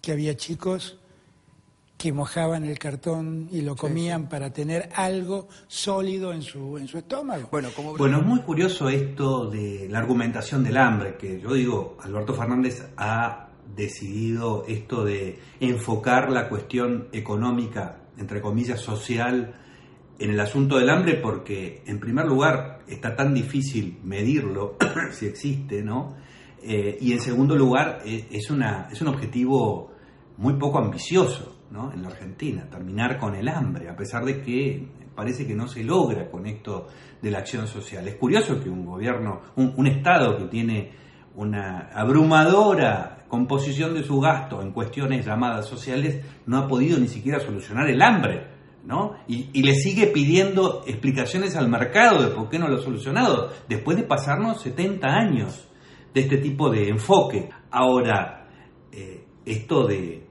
que 0.01 0.13
había 0.13 0.37
chicos 0.37 1.01
que 1.99 2.13
mojaban 2.13 2.65
el 2.65 2.79
cartón 2.79 3.49
y 3.51 3.61
lo 3.63 3.75
comían 3.75 4.29
para 4.29 4.53
tener 4.53 4.89
algo 4.95 5.49
sólido 5.67 6.33
en 6.33 6.43
su, 6.43 6.79
en 6.79 6.87
su 6.87 6.99
estómago. 6.99 7.49
Bueno, 7.51 7.71
como... 7.75 7.97
bueno, 7.97 8.19
es 8.21 8.25
muy 8.25 8.41
curioso 8.41 8.89
esto 8.89 9.51
de 9.51 9.89
la 9.91 9.99
argumentación 9.99 10.63
del 10.63 10.77
hambre, 10.77 11.17
que 11.17 11.41
yo 11.41 11.53
digo, 11.53 11.97
Alberto 12.01 12.35
Fernández 12.35 12.87
ha 12.97 13.49
decidido 13.75 14.65
esto 14.69 15.05
de 15.05 15.41
enfocar 15.59 16.31
la 16.31 16.49
cuestión 16.49 17.09
económica, 17.13 17.97
entre 18.17 18.41
comillas, 18.41 18.81
social, 18.81 19.55
en 20.21 20.31
el 20.31 20.41
asunto 20.41 20.79
del 20.79 20.91
hambre 20.91 21.15
porque, 21.15 21.83
en 21.85 21.99
primer 21.99 22.27
lugar, 22.27 22.81
está 22.87 23.17
tan 23.17 23.35
difícil 23.35 23.99
medirlo, 24.05 24.77
si 25.13 25.27
existe, 25.27 25.83
¿no? 25.83 26.17
Eh, 26.63 26.97
y 27.01 27.13
en 27.13 27.21
segundo 27.21 27.57
lugar, 27.57 28.03
e, 28.05 28.27
es, 28.31 28.51
una, 28.51 28.89
es 28.91 29.01
un 29.01 29.09
objetivo 29.09 29.93
muy 30.37 30.55
poco 30.55 30.79
ambicioso, 30.79 31.58
¿no? 31.71 31.93
En 31.93 32.03
la 32.03 32.09
Argentina, 32.09 32.67
terminar 32.71 33.19
con 33.19 33.35
el 33.35 33.49
hambre, 33.49 33.89
a 33.89 33.97
pesar 33.97 34.25
de 34.25 34.41
que 34.41 34.89
parece 35.19 35.47
que 35.47 35.55
no 35.55 35.67
se 35.67 35.83
logra 35.83 36.31
con 36.31 36.47
esto 36.47 36.87
de 37.21 37.31
la 37.31 37.39
acción 37.39 37.67
social. 37.67 38.07
Es 38.07 38.15
curioso 38.15 38.63
que 38.63 38.71
un 38.71 38.87
gobierno, 38.87 39.41
un, 39.57 39.87
Estado 39.89 40.39
que 40.39 40.45
tiene 40.45 40.93
una 41.35 41.91
abrumadora 41.93 43.25
composición 43.29 43.95
de 43.95 44.05
su 44.05 44.21
gasto 44.21 44.63
en 44.63 44.71
cuestiones 44.71 45.27
llamadas 45.27 45.67
sociales 45.67 46.25
no 46.47 46.59
ha 46.59 46.69
podido 46.69 46.99
ni 46.99 47.09
siquiera 47.09 47.41
solucionar 47.41 47.91
el 47.91 48.01
hambre, 48.01 48.47
¿no? 48.85 49.17
Y, 49.27 49.61
le 49.61 49.75
sigue 49.75 50.07
pidiendo 50.07 50.85
explicaciones 50.87 51.57
al 51.57 51.69
mercado 51.69 52.23
de 52.23 52.29
por 52.29 52.49
qué 52.49 52.61
no 52.61 52.69
lo 52.69 52.77
ha 52.77 52.83
solucionado, 52.83 53.53
después 53.69 53.97
de 53.97 54.05
pasarnos 54.05 54.63
70 54.63 55.09
años 55.09 55.69
de 56.15 56.21
este 56.21 56.39
tipo 56.39 56.71
de 56.71 56.89
enfoque. 56.91 57.51
Ahora, 57.73 58.47
eh, 58.93 59.25
esto 59.45 59.87
de 59.87 60.28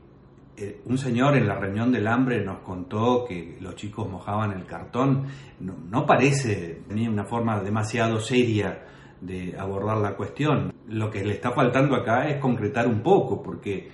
eh, 0.58 0.82
un 0.86 0.98
señor 0.98 1.38
en 1.38 1.48
la 1.48 1.56
reunión 1.56 1.92
del 1.92 2.08
hambre 2.08 2.44
nos 2.44 2.60
contó 2.60 3.24
que 3.26 3.58
los 3.62 3.76
chicos 3.76 4.10
mojaban 4.10 4.52
el 4.52 4.66
cartón, 4.66 5.28
no, 5.60 5.76
no 5.90 6.06
parece 6.06 6.82
ni 6.90 7.08
una 7.08 7.26
forma 7.26 7.60
demasiado 7.62 8.20
seria 8.20 8.84
de 9.22 9.56
abordar 9.58 9.98
la 9.98 10.16
cuestión. 10.16 10.74
Lo 10.88 11.12
que 11.12 11.24
le 11.24 11.36
está 11.36 11.52
faltando 11.52 11.96
acá 11.96 12.28
es 12.28 12.40
concretar 12.40 12.88
un 12.88 13.02
poco, 13.02 13.42
porque 13.44 13.90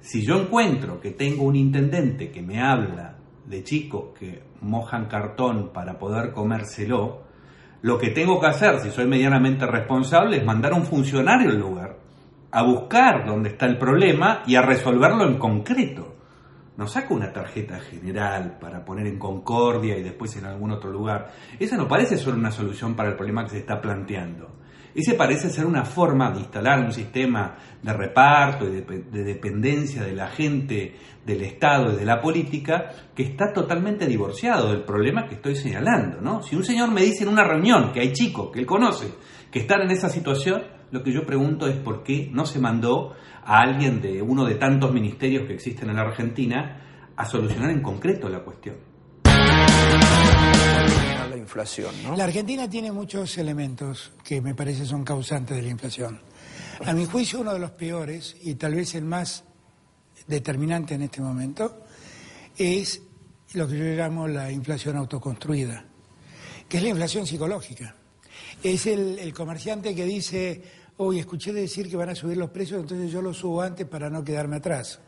si 0.00 0.24
yo 0.24 0.40
encuentro 0.40 0.98
que 0.98 1.10
tengo 1.10 1.44
un 1.44 1.56
intendente 1.56 2.30
que 2.30 2.40
me 2.40 2.62
habla 2.62 3.18
de 3.46 3.62
chicos 3.62 4.18
que 4.18 4.42
mojan 4.62 5.06
cartón 5.06 5.72
para 5.72 5.98
poder 5.98 6.32
comérselo, 6.32 7.22
lo 7.82 7.98
que 7.98 8.10
tengo 8.10 8.40
que 8.40 8.46
hacer, 8.46 8.80
si 8.80 8.90
soy 8.90 9.06
medianamente 9.06 9.66
responsable, 9.66 10.38
es 10.38 10.44
mandar 10.44 10.72
a 10.72 10.76
un 10.76 10.84
funcionario 10.84 11.50
al 11.50 11.60
lugar, 11.60 11.96
a 12.50 12.62
buscar 12.62 13.26
dónde 13.26 13.50
está 13.50 13.66
el 13.66 13.78
problema 13.78 14.42
y 14.46 14.56
a 14.56 14.62
resolverlo 14.62 15.26
en 15.26 15.38
concreto. 15.38 16.14
No 16.76 16.86
saco 16.86 17.14
una 17.14 17.32
tarjeta 17.32 17.80
general 17.80 18.58
para 18.60 18.84
poner 18.84 19.08
en 19.08 19.18
Concordia 19.18 19.98
y 19.98 20.02
después 20.02 20.36
en 20.36 20.44
algún 20.44 20.70
otro 20.70 20.90
lugar. 20.90 21.32
Esa 21.58 21.76
no 21.76 21.88
parece 21.88 22.16
ser 22.16 22.34
una 22.34 22.52
solución 22.52 22.94
para 22.94 23.10
el 23.10 23.16
problema 23.16 23.42
que 23.44 23.50
se 23.50 23.58
está 23.58 23.80
planteando. 23.80 24.58
Ese 24.94 25.14
parece 25.14 25.50
ser 25.50 25.66
una 25.66 25.84
forma 25.84 26.30
de 26.30 26.40
instalar 26.40 26.80
un 26.80 26.92
sistema 26.92 27.56
de 27.82 27.92
reparto 27.92 28.66
y 28.66 28.80
de, 28.80 29.24
dependencia 29.24 30.02
de 30.02 30.14
la 30.14 30.28
gente, 30.28 30.96
del 31.24 31.42
Estado 31.42 31.92
y 31.92 31.96
de 31.96 32.04
la 32.04 32.20
política 32.20 32.90
que 33.14 33.24
está 33.24 33.52
totalmente 33.52 34.06
divorciado 34.06 34.70
del 34.70 34.84
problema 34.84 35.26
que 35.26 35.34
estoy 35.34 35.56
señalando. 35.56 36.20
¿no? 36.20 36.42
Si 36.42 36.56
un 36.56 36.64
señor 36.64 36.90
me 36.90 37.02
dice 37.02 37.24
en 37.24 37.30
una 37.30 37.44
reunión 37.44 37.92
que 37.92 38.00
hay 38.00 38.12
chicos 38.12 38.50
que 38.52 38.60
él 38.60 38.66
conoce 38.66 39.12
que 39.50 39.60
están 39.60 39.82
en 39.82 39.90
esa 39.90 40.08
situación, 40.08 40.77
lo 40.90 41.02
que 41.02 41.12
yo 41.12 41.24
pregunto 41.26 41.66
es 41.68 41.76
por 41.76 42.02
qué 42.02 42.30
no 42.32 42.46
se 42.46 42.58
mandó 42.58 43.14
a 43.44 43.60
alguien 43.60 44.00
de 44.00 44.22
uno 44.22 44.44
de 44.44 44.54
tantos 44.56 44.92
ministerios 44.92 45.46
que 45.46 45.54
existen 45.54 45.90
en 45.90 45.96
la 45.96 46.02
Argentina 46.02 47.10
a 47.16 47.24
solucionar 47.24 47.70
en 47.70 47.82
concreto 47.82 48.28
la 48.28 48.40
cuestión 48.40 48.76
inflación. 51.48 51.94
La 52.14 52.24
Argentina 52.24 52.68
tiene 52.68 52.92
muchos 52.92 53.38
elementos 53.38 54.12
que 54.22 54.42
me 54.42 54.54
parece 54.54 54.84
son 54.84 55.02
causantes 55.02 55.56
de 55.56 55.62
la 55.62 55.70
inflación. 55.70 56.20
A 56.84 56.92
mi 56.92 57.06
juicio 57.06 57.40
uno 57.40 57.54
de 57.54 57.58
los 57.58 57.70
peores 57.70 58.36
y 58.42 58.54
tal 58.56 58.74
vez 58.74 58.94
el 58.94 59.04
más 59.04 59.44
determinante 60.26 60.94
en 60.94 61.02
este 61.02 61.22
momento 61.22 61.84
es 62.56 63.00
lo 63.54 63.66
que 63.66 63.78
yo 63.78 63.84
llamo 63.84 64.28
la 64.28 64.52
inflación 64.52 64.96
autoconstruida, 64.96 65.86
que 66.68 66.76
es 66.76 66.82
la 66.82 66.90
inflación 66.90 67.26
psicológica. 67.26 67.96
Es 68.62 68.86
el, 68.86 69.32
comerciante 69.34 69.94
que 69.94 70.04
dice, 70.04 70.62
hoy 70.98 71.18
escuché 71.18 71.52
decir 71.52 71.88
que 71.88 71.96
van 71.96 72.10
a 72.10 72.14
subir 72.14 72.36
los 72.36 72.50
precios, 72.50 72.80
entonces 72.80 73.10
yo 73.10 73.22
los 73.22 73.36
subo 73.36 73.62
antes 73.62 73.86
para 73.86 74.10
no 74.10 74.24
quedarme 74.24 74.56
atrás. 74.56 75.00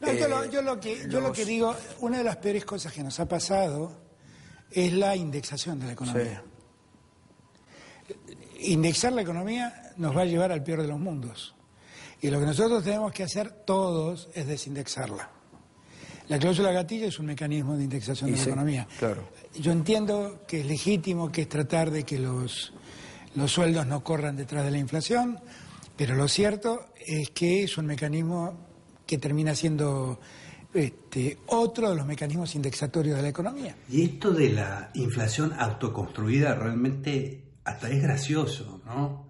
yo, 0.00 0.28
lo, 0.28 0.44
eh, 0.44 0.80
que, 0.80 1.08
yo 1.08 1.20
lo 1.20 1.32
que 1.32 1.44
digo, 1.44 1.74
una 2.00 2.18
de 2.18 2.24
las 2.24 2.36
peores 2.36 2.64
cosas 2.64 2.92
que 2.92 3.02
nos 3.02 3.20
ha 3.20 3.28
pasado 3.28 3.92
es 4.70 4.92
la 4.92 5.16
indexación 5.16 5.80
de 5.80 5.86
la 5.86 5.92
economía. 5.92 6.42
Indexar 8.60 9.12
la 9.12 9.22
economía 9.22 9.92
nos 9.96 10.16
va 10.16 10.22
a 10.22 10.26
llevar 10.26 10.52
al 10.52 10.62
peor 10.62 10.82
de 10.82 10.88
los 10.88 10.98
mundos. 10.98 11.54
Y 12.20 12.30
lo 12.30 12.38
que 12.38 12.46
nosotros 12.46 12.84
tenemos 12.84 13.12
que 13.12 13.22
hacer 13.22 13.50
todos 13.50 14.28
es 14.34 14.46
desindexarla. 14.46 15.39
La 16.30 16.38
cláusula 16.38 16.70
gatillo 16.70 17.08
es 17.08 17.18
un 17.18 17.26
mecanismo 17.26 17.76
de 17.76 17.82
indexación 17.82 18.30
de 18.30 18.36
la 18.36 18.42
economía. 18.44 18.86
Claro. 19.00 19.30
Yo 19.58 19.72
entiendo 19.72 20.44
que 20.46 20.60
es 20.60 20.66
legítimo, 20.66 21.32
que 21.32 21.42
es 21.42 21.48
tratar 21.48 21.90
de 21.90 22.04
que 22.04 22.20
los, 22.20 22.72
los 23.34 23.50
sueldos 23.50 23.84
no 23.88 24.04
corran 24.04 24.36
detrás 24.36 24.64
de 24.64 24.70
la 24.70 24.78
inflación, 24.78 25.40
pero 25.96 26.14
lo 26.14 26.28
cierto 26.28 26.92
es 27.04 27.30
que 27.30 27.64
es 27.64 27.76
un 27.78 27.86
mecanismo 27.86 28.54
que 29.08 29.18
termina 29.18 29.56
siendo 29.56 30.20
este, 30.72 31.38
otro 31.48 31.90
de 31.90 31.96
los 31.96 32.06
mecanismos 32.06 32.54
indexatorios 32.54 33.16
de 33.16 33.22
la 33.22 33.28
economía. 33.30 33.74
Y 33.88 34.04
esto 34.04 34.30
de 34.30 34.50
la 34.50 34.92
inflación 34.94 35.52
autoconstruida 35.58 36.54
realmente 36.54 37.42
hasta 37.64 37.90
es 37.90 38.00
gracioso, 38.00 38.80
¿no? 38.86 39.29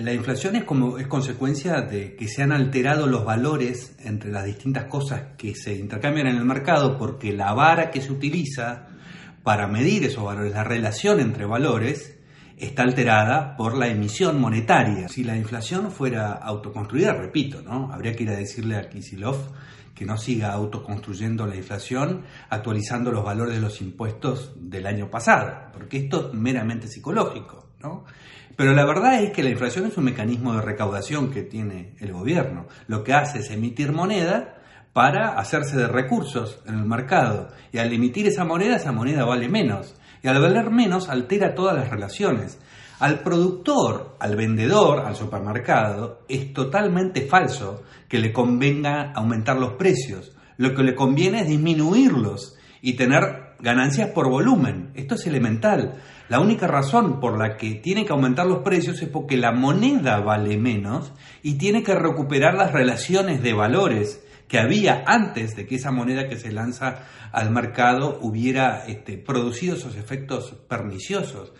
La 0.00 0.12
inflación 0.12 0.56
es 0.56 0.64
como 0.64 0.98
es 0.98 1.06
consecuencia 1.06 1.80
de 1.80 2.16
que 2.16 2.26
se 2.26 2.42
han 2.42 2.50
alterado 2.50 3.06
los 3.06 3.24
valores 3.24 3.94
entre 4.00 4.32
las 4.32 4.44
distintas 4.44 4.86
cosas 4.86 5.36
que 5.38 5.54
se 5.54 5.76
intercambian 5.76 6.26
en 6.26 6.36
el 6.36 6.44
mercado 6.44 6.98
porque 6.98 7.32
la 7.32 7.52
vara 7.52 7.92
que 7.92 8.00
se 8.00 8.10
utiliza 8.10 8.88
para 9.44 9.68
medir 9.68 10.04
esos 10.04 10.24
valores, 10.24 10.52
la 10.52 10.64
relación 10.64 11.20
entre 11.20 11.46
valores, 11.46 12.18
está 12.56 12.82
alterada 12.82 13.56
por 13.56 13.76
la 13.76 13.86
emisión 13.86 14.40
monetaria. 14.40 15.08
Si 15.08 15.22
la 15.22 15.36
inflación 15.36 15.92
fuera 15.92 16.32
autoconstruida, 16.32 17.12
repito, 17.12 17.62
¿no? 17.62 17.92
Habría 17.92 18.16
que 18.16 18.24
ir 18.24 18.30
a 18.30 18.36
decirle 18.36 18.76
a 18.76 18.88
Kisilov 18.88 19.36
que 19.94 20.04
no 20.04 20.16
siga 20.16 20.52
autoconstruyendo 20.52 21.46
la 21.46 21.54
inflación, 21.54 22.24
actualizando 22.50 23.12
los 23.12 23.24
valores 23.24 23.54
de 23.54 23.60
los 23.60 23.80
impuestos 23.80 24.54
del 24.56 24.88
año 24.88 25.08
pasado, 25.08 25.70
porque 25.72 25.98
esto 25.98 26.30
es 26.30 26.34
meramente 26.34 26.88
psicológico, 26.88 27.68
¿no? 27.80 28.04
Pero 28.56 28.72
la 28.72 28.84
verdad 28.84 29.22
es 29.22 29.32
que 29.32 29.42
la 29.42 29.50
inflación 29.50 29.86
es 29.86 29.96
un 29.96 30.04
mecanismo 30.04 30.54
de 30.54 30.62
recaudación 30.62 31.30
que 31.30 31.42
tiene 31.42 31.94
el 31.98 32.12
gobierno. 32.12 32.66
Lo 32.86 33.02
que 33.02 33.12
hace 33.12 33.40
es 33.40 33.50
emitir 33.50 33.92
moneda 33.92 34.56
para 34.92 35.36
hacerse 35.38 35.76
de 35.76 35.88
recursos 35.88 36.62
en 36.66 36.74
el 36.74 36.84
mercado. 36.84 37.48
Y 37.72 37.78
al 37.78 37.92
emitir 37.92 38.26
esa 38.28 38.44
moneda, 38.44 38.76
esa 38.76 38.92
moneda 38.92 39.24
vale 39.24 39.48
menos. 39.48 39.94
Y 40.22 40.28
al 40.28 40.40
valer 40.40 40.70
menos, 40.70 41.08
altera 41.08 41.54
todas 41.54 41.76
las 41.76 41.90
relaciones. 41.90 42.58
Al 43.00 43.20
productor, 43.20 44.16
al 44.20 44.36
vendedor, 44.36 45.00
al 45.00 45.16
supermercado, 45.16 46.20
es 46.28 46.52
totalmente 46.52 47.22
falso 47.26 47.82
que 48.08 48.18
le 48.18 48.32
convenga 48.32 49.12
aumentar 49.12 49.58
los 49.58 49.72
precios. 49.72 50.32
Lo 50.56 50.74
que 50.74 50.84
le 50.84 50.94
conviene 50.94 51.40
es 51.40 51.48
disminuirlos 51.48 52.56
y 52.80 52.94
tener 52.94 53.56
ganancias 53.58 54.10
por 54.10 54.30
volumen. 54.30 54.92
Esto 54.94 55.16
es 55.16 55.26
elemental. 55.26 56.00
La 56.28 56.40
única 56.40 56.66
razón 56.66 57.20
por 57.20 57.38
la 57.38 57.56
que 57.56 57.74
tiene 57.74 58.06
que 58.06 58.12
aumentar 58.12 58.46
los 58.46 58.60
precios 58.60 59.02
es 59.02 59.08
porque 59.08 59.36
la 59.36 59.52
moneda 59.52 60.20
vale 60.20 60.56
menos 60.56 61.12
y 61.42 61.54
tiene 61.54 61.82
que 61.82 61.94
recuperar 61.94 62.54
las 62.54 62.72
relaciones 62.72 63.42
de 63.42 63.52
valores 63.52 64.24
que 64.48 64.58
había 64.58 65.04
antes 65.06 65.54
de 65.54 65.66
que 65.66 65.76
esa 65.76 65.90
moneda 65.90 66.28
que 66.28 66.36
se 66.36 66.52
lanza 66.52 67.02
al 67.32 67.50
mercado 67.50 68.18
hubiera 68.22 68.84
este, 68.86 69.18
producido 69.18 69.76
esos 69.76 69.96
efectos 69.96 70.54
perniciosos. 70.68 71.52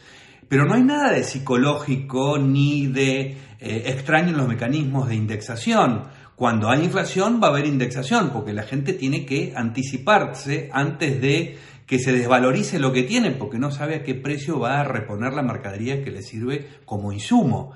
Pero 0.49 0.65
no 0.65 0.75
hay 0.75 0.83
nada 0.83 1.13
de 1.13 1.25
psicológico 1.25 2.39
ni 2.39 2.87
de 2.87 3.37
eh, 3.61 3.83
extraño 3.87 4.29
en 4.29 4.37
los 4.37 4.49
mecanismos 4.49 5.09
de 5.09 5.15
indexación. 5.15 6.05
Cuando 6.37 6.69
hay 6.69 6.85
inflación 6.85 7.41
va 7.43 7.49
a 7.49 7.51
haber 7.51 7.67
indexación, 7.67 8.31
porque 8.31 8.53
la 8.53 8.65
gente 8.65 8.93
tiene 8.93 9.25
que 9.25 9.53
anticiparse 9.55 10.69
antes 10.73 11.21
de 11.21 11.59
que 11.87 11.99
se 11.99 12.13
desvalorice 12.13 12.79
lo 12.79 12.93
que 12.93 13.03
tiene, 13.03 13.31
porque 13.31 13.59
no 13.59 13.71
sabe 13.71 13.97
a 13.97 14.03
qué 14.03 14.15
precio 14.15 14.59
va 14.59 14.81
a 14.81 14.85
reponer 14.85 15.33
la 15.33 15.43
mercadería 15.43 16.03
que 16.03 16.11
le 16.11 16.23
sirve 16.23 16.69
como 16.85 17.13
insumo. 17.13 17.73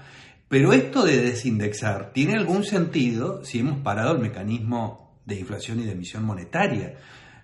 Pero 0.48 0.72
esto 0.72 1.04
de 1.04 1.18
desindexar 1.18 2.12
tiene 2.12 2.34
algún 2.34 2.64
sentido 2.64 3.44
si 3.44 3.58
hemos 3.58 3.80
parado 3.80 4.12
el 4.12 4.18
mecanismo 4.18 5.20
de 5.26 5.38
inflación 5.38 5.80
y 5.80 5.84
de 5.84 5.92
emisión 5.92 6.24
monetaria. 6.24 6.94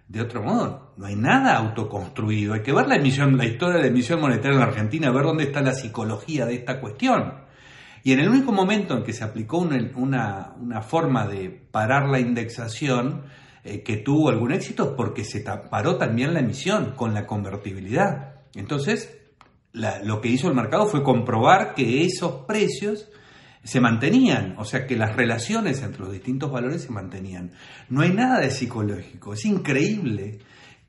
De 0.08 0.20
otro 0.20 0.42
modo, 0.42 0.94
no 0.96 1.06
hay 1.06 1.16
nada 1.16 1.56
autoconstruido. 1.56 2.54
Hay 2.54 2.62
que 2.62 2.72
ver 2.72 2.86
la 2.86 2.96
emisión, 2.96 3.36
la 3.36 3.44
historia 3.44 3.76
de 3.76 3.82
la 3.82 3.88
emisión 3.88 4.20
monetaria 4.20 4.52
en 4.52 4.60
la 4.60 4.66
Argentina, 4.66 5.10
ver 5.10 5.24
dónde 5.24 5.44
está 5.44 5.60
la 5.60 5.74
psicología 5.74 6.46
de 6.46 6.54
esta 6.54 6.80
cuestión. 6.80 7.44
Y 8.02 8.12
en 8.12 8.20
el 8.20 8.28
único 8.28 8.52
momento 8.52 8.96
en 8.96 9.02
que 9.02 9.14
se 9.14 9.24
aplicó 9.24 9.58
una, 9.58 10.52
una, 10.58 10.82
forma 10.82 11.26
de 11.26 11.48
parar 11.48 12.08
la 12.08 12.20
indexación 12.20 13.22
eh, 13.64 13.82
que 13.82 13.96
tuvo 13.96 14.28
algún 14.28 14.52
éxito 14.52 14.94
porque 14.94 15.24
se 15.24 15.40
paró 15.40 15.96
también 15.96 16.34
la 16.34 16.40
emisión 16.40 16.92
con 16.94 17.14
la 17.14 17.26
convertibilidad. 17.26 18.34
Entonces, 18.54 19.18
lo 19.72 20.20
que 20.20 20.28
hizo 20.28 20.48
el 20.48 20.54
mercado 20.54 20.86
fue 20.86 21.02
comprobar 21.02 21.74
que 21.74 22.04
esos 22.04 22.44
precios 22.46 23.08
se 23.64 23.80
mantenían, 23.80 24.54
o 24.58 24.64
sea 24.64 24.86
que 24.86 24.96
las 24.96 25.16
relaciones 25.16 25.82
entre 25.82 26.02
los 26.02 26.12
distintos 26.12 26.52
valores 26.52 26.82
se 26.82 26.92
mantenían. 26.92 27.52
No 27.88 28.02
hay 28.02 28.12
nada 28.12 28.40
de 28.40 28.50
psicológico, 28.50 29.32
es 29.32 29.44
increíble 29.46 30.40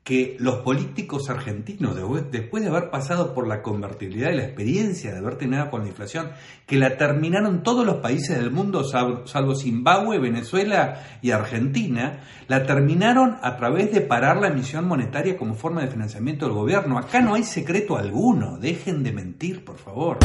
que 0.06 0.36
los 0.38 0.58
políticos 0.58 1.28
argentinos, 1.30 1.96
después 2.30 2.62
de 2.62 2.68
haber 2.68 2.90
pasado 2.90 3.34
por 3.34 3.48
la 3.48 3.60
convertibilidad 3.60 4.30
y 4.30 4.36
la 4.36 4.44
experiencia 4.44 5.10
de 5.10 5.18
haber 5.18 5.34
terminado 5.34 5.68
con 5.68 5.82
la 5.82 5.88
inflación, 5.88 6.30
que 6.64 6.78
la 6.78 6.96
terminaron 6.96 7.64
todos 7.64 7.84
los 7.84 7.96
países 7.96 8.38
del 8.38 8.52
mundo, 8.52 8.84
salvo 8.84 9.56
Zimbabue, 9.56 10.20
Venezuela 10.20 11.02
y 11.22 11.32
Argentina, 11.32 12.20
la 12.46 12.64
terminaron 12.64 13.36
a 13.42 13.56
través 13.56 13.92
de 13.92 14.00
parar 14.00 14.36
la 14.36 14.46
emisión 14.46 14.86
monetaria 14.86 15.36
como 15.36 15.56
forma 15.56 15.80
de 15.80 15.88
financiamiento 15.88 16.46
del 16.46 16.54
gobierno. 16.54 16.98
Acá 16.98 17.20
no 17.20 17.34
hay 17.34 17.42
secreto 17.42 17.96
alguno, 17.96 18.58
dejen 18.58 19.02
de 19.02 19.10
mentir, 19.10 19.64
por 19.64 19.76
favor. 19.76 20.18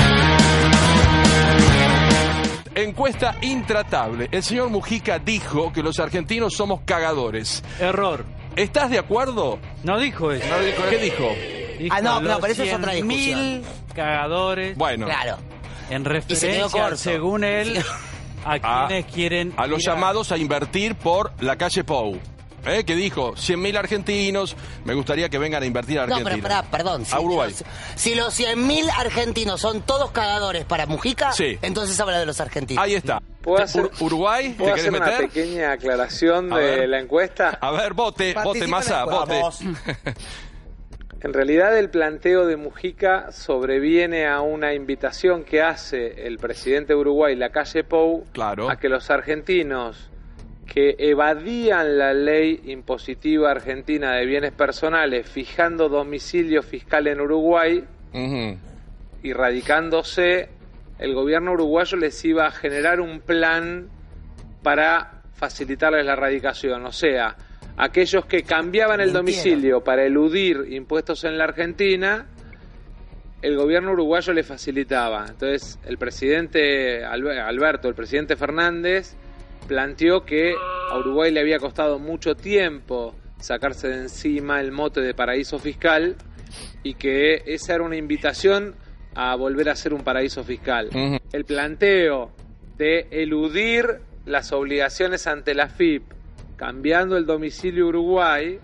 Encuesta 2.76 3.36
intratable. 3.41 4.30
El 4.32 4.44
señor 4.44 4.70
Mujica 4.70 5.17
dijo 5.17 5.74
que 5.74 5.82
los 5.82 6.00
argentinos 6.00 6.54
somos 6.54 6.82
cagadores. 6.82 7.63
Error. 7.80 8.40
¿Estás 8.56 8.90
de 8.90 9.00
acuerdo? 9.00 9.60
No 9.84 10.00
dijo 10.00 10.32
eso. 10.32 10.46
No 10.48 10.60
dijo 10.60 10.84
¿Qué 10.90 10.98
dijo? 10.98 11.30
ah, 11.90 12.02
no, 12.02 12.20
no, 12.22 12.40
pero 12.40 12.54
eso 12.54 12.64
es 12.64 12.74
otra 12.74 12.94
discusión. 12.94 13.40
Mil 13.40 13.64
cagadores. 13.96 14.78
Bueno. 14.78 15.06
Claro. 15.06 15.38
En 15.90 16.06
referencia, 16.06 16.96
según 16.96 17.44
él, 17.44 17.84
a 18.46 18.88
quienes 18.88 19.06
quieren... 19.12 19.54
A 19.58 19.68
los 19.68 19.84
llamados 19.84 20.32
a 20.32 20.38
invertir 20.38 20.96
por 20.96 21.34
la 21.42 21.58
calle 21.58 21.84
Pou. 21.84 22.18
¿Eh? 22.65 22.84
que 22.84 22.95
dijo 22.95 23.34
100.000 23.34 23.78
argentinos, 23.78 24.56
me 24.86 24.93
gustaría 24.93 25.30
que 25.30 25.38
vengan 25.38 25.63
a 25.63 25.65
invertir 25.65 26.00
a 26.00 26.04
Argentina. 26.04 26.36
No, 26.36 26.41
pero 26.41 26.63
perdón. 26.69 27.06
Si 27.06 27.15
a 27.15 27.19
Uruguay. 27.19 27.54
si 27.95 28.15
los 28.15 28.39
100.000 28.39 28.89
argentinos 28.97 29.60
son 29.60 29.82
todos 29.82 30.12
cagadores 30.12 30.65
para 30.65 30.86
Mujica, 30.86 31.32
sí. 31.32 31.58
entonces 31.62 32.00
habla 32.00 32.19
de 32.19 32.26
los 32.26 32.39
argentinos. 32.39 32.84
Ahí 32.84 32.95
está. 32.95 33.21
Hacer, 33.58 33.89
Uruguay, 34.00 34.54
¿puedo 34.56 34.74
hacer 34.74 34.93
una 34.93 35.17
pequeña 35.17 35.71
aclaración 35.71 36.50
de 36.50 36.88
la 36.88 37.00
encuesta? 37.00 37.58
A 37.60 37.71
ver, 37.71 37.93
vote, 37.93 38.36
vote, 38.43 38.67
masa, 38.67 39.06
vote. 39.06 39.41
En 41.24 41.34
realidad 41.34 41.78
el 41.78 41.91
planteo 41.91 42.47
de 42.47 42.58
Mujica 42.58 43.32
sobreviene 43.32 44.26
a 44.26 44.41
una 44.41 44.74
invitación 44.74 45.43
que 45.43 45.62
hace 45.62 46.26
el 46.26 46.39
presidente 46.39 46.93
de 46.93 47.00
Uruguay, 47.00 47.36
la 47.36 47.52
calle 47.52 47.84
Pou, 47.84 48.26
claro. 48.32 48.71
a 48.71 48.78
que 48.78 48.89
los 48.89 49.12
argentinos 49.12 50.11
que 50.72 50.96
evadían 51.00 51.98
la 51.98 52.14
ley 52.14 52.62
impositiva 52.68 53.52
argentina 53.52 54.14
de 54.14 54.26
bienes 54.26 54.54
personales 54.54 55.28
fijando 55.28 55.90
domicilio 55.90 56.64
fiscal 56.64 57.08
en 57.08 57.20
Uruguay 57.20 57.84
y 59.22 59.34
radicándose, 59.34 60.48
el 60.98 61.14
gobierno 61.14 61.52
uruguayo 61.52 61.98
les 61.98 62.24
iba 62.24 62.48
a 62.48 62.52
generar 62.52 63.02
un 63.02 63.20
plan 63.20 63.90
para 64.64 65.24
facilitarles 65.34 66.06
la 66.06 66.16
radicación. 66.16 66.86
O 66.86 66.94
sea, 66.94 67.36
aquellos 67.76 68.26
que 68.26 68.44
cambiaban 68.44 69.02
el 69.02 69.12
domicilio 69.12 69.84
para 69.84 70.06
eludir 70.06 70.68
impuestos 70.70 71.26
en 71.26 71.38
la 71.38 71.44
Argentina, 71.44 72.28
el 73.42 73.58
gobierno 73.58 73.92
uruguayo 73.92 74.32
les 74.32 74.48
facilitaba. 74.48 75.26
Entonces, 75.28 75.78
el 75.86 75.98
presidente 75.98 77.04
Alberto, 77.04 77.90
el 77.90 77.96
presidente 77.96 78.38
Fernández, 78.38 79.18
planteó 79.67 80.26
que 80.26 80.54
a 80.91 80.97
Uruguay 80.97 81.32
le 81.32 81.39
había 81.39 81.60
costado 81.60 82.00
mucho 82.00 82.36
tiempo 82.36 83.15
sacarse 83.39 83.88
de 83.88 83.95
encima 83.95 84.60
el 84.60 84.71
mote 84.71 85.02
de 85.02 85.13
paraíso 85.13 85.60
fiscal 85.60 86.15
y 86.84 86.95
que 86.95 87.43
esa 87.45 87.76
era 87.76 87.84
una 87.84 87.95
invitación 87.95 88.76
a 89.15 89.36
volver 89.36 89.69
a 89.69 89.76
ser 89.76 89.93
un 89.93 90.04
paraíso 90.04 90.43
fiscal. 90.43 90.89
El 91.32 91.45
planteo 91.45 92.32
de 92.78 93.08
eludir 93.12 94.02
las 94.26 94.52
obligaciones 94.52 95.28
ante 95.28 95.54
la 95.54 95.67
FIP 95.67 96.04
cambiando 96.56 97.17
el 97.17 97.26
domicilio 97.26 97.88
Uruguay 97.88 98.60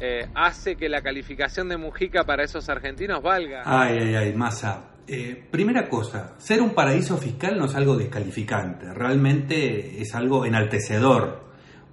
eh, 0.00 0.26
hace 0.34 0.76
que 0.76 0.88
la 0.88 1.02
calificación 1.02 1.68
de 1.68 1.76
Mujica 1.76 2.24
para 2.24 2.42
esos 2.42 2.70
argentinos 2.70 3.22
valga. 3.22 3.62
Ay, 3.66 3.98
ay, 3.98 4.14
ay, 4.14 4.32
masa. 4.32 4.89
Eh, 5.12 5.44
primera 5.50 5.88
cosa, 5.88 6.34
ser 6.38 6.62
un 6.62 6.70
paraíso 6.70 7.16
fiscal 7.16 7.58
no 7.58 7.64
es 7.64 7.74
algo 7.74 7.96
descalificante, 7.96 8.94
realmente 8.94 10.00
es 10.00 10.14
algo 10.14 10.44
enaltecedor, 10.44 11.46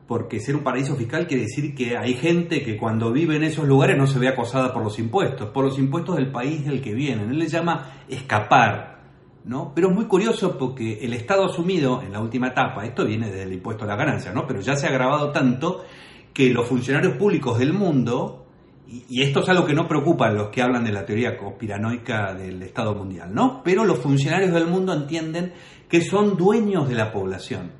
porque 0.06 0.39
ser 0.39 0.56
un 0.56 0.62
paraíso 0.62 0.95
fiscal 0.95 1.25
quiere 1.25 1.45
decir 1.45 1.73
que 1.73 1.97
hay 1.97 2.13
gente 2.13 2.62
que 2.62 2.77
cuando 2.77 3.12
vive 3.12 3.38
en 3.38 3.43
esos 3.43 3.67
lugares 3.67 3.97
no 3.97 4.06
se 4.06 4.19
ve 4.19 4.27
acosada 4.27 4.71
por 4.71 4.84
los 4.84 4.99
impuestos, 4.99 5.49
por 5.49 5.65
los 5.65 5.80
impuestos 5.80 6.15
del 6.17 6.32
país 6.32 6.63
del 6.63 6.80
que 6.80 6.93
vienen. 6.93 7.32
Él 7.32 7.39
le 7.39 7.47
llama 7.47 8.03
escapar, 8.08 8.99
¿no? 9.45 9.71
Pero 9.73 9.89
es 9.89 9.95
muy 9.95 10.06
curioso 10.06 10.56
porque 10.56 11.03
el 11.03 11.13
Estado 11.13 11.45
asumido 11.45 12.03
en 12.03 12.13
la 12.13 12.19
última 12.19 12.49
etapa, 12.49 12.86
esto 12.86 13.03
viene 13.03 13.32
del 13.32 13.51
impuesto 13.51 13.86
a 13.86 13.88
la 13.88 13.95
ganancia, 13.95 14.32
¿no? 14.32 14.45
Pero 14.45 14.62
ya 14.62 14.75
se 14.75 14.86
ha 14.86 14.89
agravado 14.89 15.32
tanto 15.32 15.84
que 16.32 16.51
los 16.51 16.67
funcionarios 16.67 17.15
públicos 17.17 17.58
del 17.58 17.73
mundo 17.73 18.46
y, 18.89 19.21
esto 19.21 19.41
es 19.41 19.50
algo 19.50 19.65
que 19.65 19.73
no 19.73 19.88
preocupa 19.88 20.28
a 20.28 20.32
los 20.32 20.50
que 20.50 20.62
hablan 20.62 20.86
de 20.86 20.91
la 20.91 21.06
teoría 21.06 21.38
conspiranoica 21.38 22.34
del 22.34 22.62
Estado 22.63 22.95
mundial, 22.95 23.34
¿no? 23.34 23.62
Pero 23.63 23.84
los 23.84 24.00
funcionarios 24.00 24.54
del 24.54 24.67
mundo 24.67 24.93
entienden 24.93 25.54
que 25.89 26.02
son 26.02 26.38
dueños 26.38 26.88
de 26.88 26.95
la 26.95 27.12
población, 27.12 27.71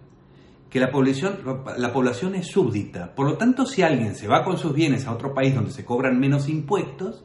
que 0.70 0.80
la 0.80 0.92
población, 0.92 1.40
la 1.78 1.94
población 1.94 2.36
es 2.36 2.48
súbdita. 2.48 3.16
Por 3.16 3.26
lo 3.26 3.38
tanto, 3.38 3.66
si 3.66 3.84
alguien 3.84 4.16
se 4.16 4.28
va 4.28 4.44
con 4.44 4.58
sus 4.58 4.74
bienes 4.74 5.08
a 5.08 5.14
otro 5.14 5.34
país 5.34 5.56
donde 5.56 5.72
se 5.72 5.86
cobran 5.86 6.20
menos 6.20 6.50
impuestos, 6.50 7.24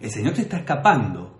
el 0.00 0.10
señor 0.10 0.36
se 0.36 0.42
está 0.42 0.58
escapando 0.58 1.36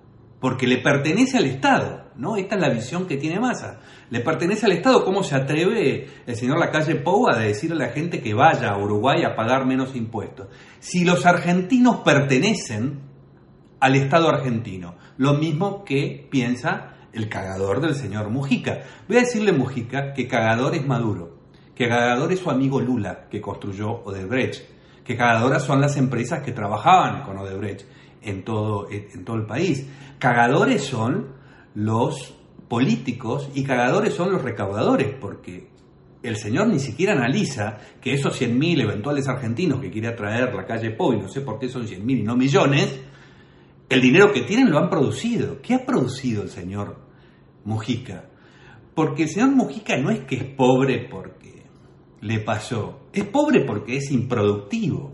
porque 0.46 0.68
le 0.68 0.78
pertenece 0.78 1.38
al 1.38 1.46
Estado, 1.46 2.04
¿no? 2.14 2.37
Esta 2.37 2.54
es 2.54 2.61
la 2.61 2.68
visión 2.68 3.09
que 3.09 3.16
tiene 3.16 3.40
Massa. 3.40 3.80
Le 4.11 4.20
pertenece 4.20 4.66
al 4.66 4.70
Estado. 4.70 5.04
¿Cómo 5.04 5.24
se 5.24 5.35
atreve 5.35 6.06
el 6.24 6.37
señor 6.37 6.61
Lacalle 6.61 6.94
Pou 6.94 7.28
a 7.28 7.37
decirle 7.37 7.74
a 7.82 7.88
la 7.88 7.92
gente 7.92 8.20
que 8.20 8.32
vaya 8.32 8.68
a 8.68 8.78
Uruguay 8.78 9.24
a 9.24 9.35
pagar 9.35 9.66
menos 9.66 9.96
impuestos? 9.96 10.46
Si 10.78 11.04
los 11.04 11.26
argentinos 11.26 11.96
pertenecen 12.04 13.00
al 13.80 13.96
Estado 13.96 14.28
argentino, 14.28 14.94
lo 15.16 15.35
mismo 15.35 15.82
que 15.85 16.28
piensa 16.30 16.94
el 17.12 17.28
cagador 17.28 17.80
del 17.80 17.96
señor 17.96 18.30
Mujica. 18.30 18.82
Voy 19.09 19.16
a 19.16 19.22
decirle 19.22 19.50
Mujica 19.50 20.12
que 20.12 20.28
cagador 20.28 20.76
es 20.76 20.87
Maduro, 20.87 21.40
que 21.74 21.88
cagador 21.88 22.30
es 22.30 22.38
su 22.38 22.50
amigo 22.50 22.80
Lula, 22.80 23.26
que 23.28 23.40
construyó 23.40 24.04
Odebrecht, 24.04 24.62
que 25.02 25.16
cagadoras 25.16 25.64
son 25.64 25.80
las 25.80 25.96
empresas 25.96 26.44
que 26.44 26.52
trabajaban 26.52 27.24
con 27.24 27.37
Odebrecht 27.37 27.85
en 28.26 28.44
todo, 28.44 28.88
en 28.90 29.24
todo 29.24 29.37
el 29.37 29.46
país. 29.46 29.87
Cagadores 30.18 30.85
son 30.85 31.26
los 31.74 32.35
políticos 32.68 33.50
y 33.55 33.64
cagadores 33.64 34.14
son 34.14 34.33
los 34.33 34.42
recaudadores, 34.42 35.14
porque 35.20 35.68
el 36.22 36.37
señor 36.37 36.68
ni 36.68 36.81
siquiera 36.81 37.12
analiza 37.12 37.79
que 38.00 38.14
esos 38.14 38.40
100.000 38.40 38.83
eventuales 38.83 39.29
argentinos 39.29 39.81
que 39.81 39.90
quiere 39.90 40.09
atraer 40.09 40.55
la 40.55 40.66
calle 40.66 40.90
Po, 40.90 41.12
y 41.12 41.18
no 41.18 41.29
sé 41.29 41.42
por 41.42 41.59
qué 41.59 41.68
son 41.68 41.87
100.000 41.87 42.20
y 42.20 42.22
no 42.22 42.37
millones, 42.37 43.00
el 43.88 44.00
dinero 44.00 44.33
que 44.33 44.42
tienen 44.42 44.70
lo 44.70 44.79
han 44.79 44.90
producido. 44.90 45.61
¿Qué 45.62 45.74
ha 45.74 45.87
producido 45.87 46.42
el 46.42 46.48
señor 46.48 46.96
Mujica? 47.64 48.24
Porque 48.94 49.24
el 49.24 49.29
señor 49.29 49.50
Mujica 49.50 49.96
no 49.98 50.11
es 50.11 50.20
que 50.20 50.37
es 50.37 50.44
pobre 50.44 51.07
porque 51.09 51.62
le 52.22 52.40
pasó, 52.40 53.09
es 53.12 53.24
pobre 53.24 53.64
porque 53.64 53.98
es 53.98 54.11
improductivo 54.11 55.12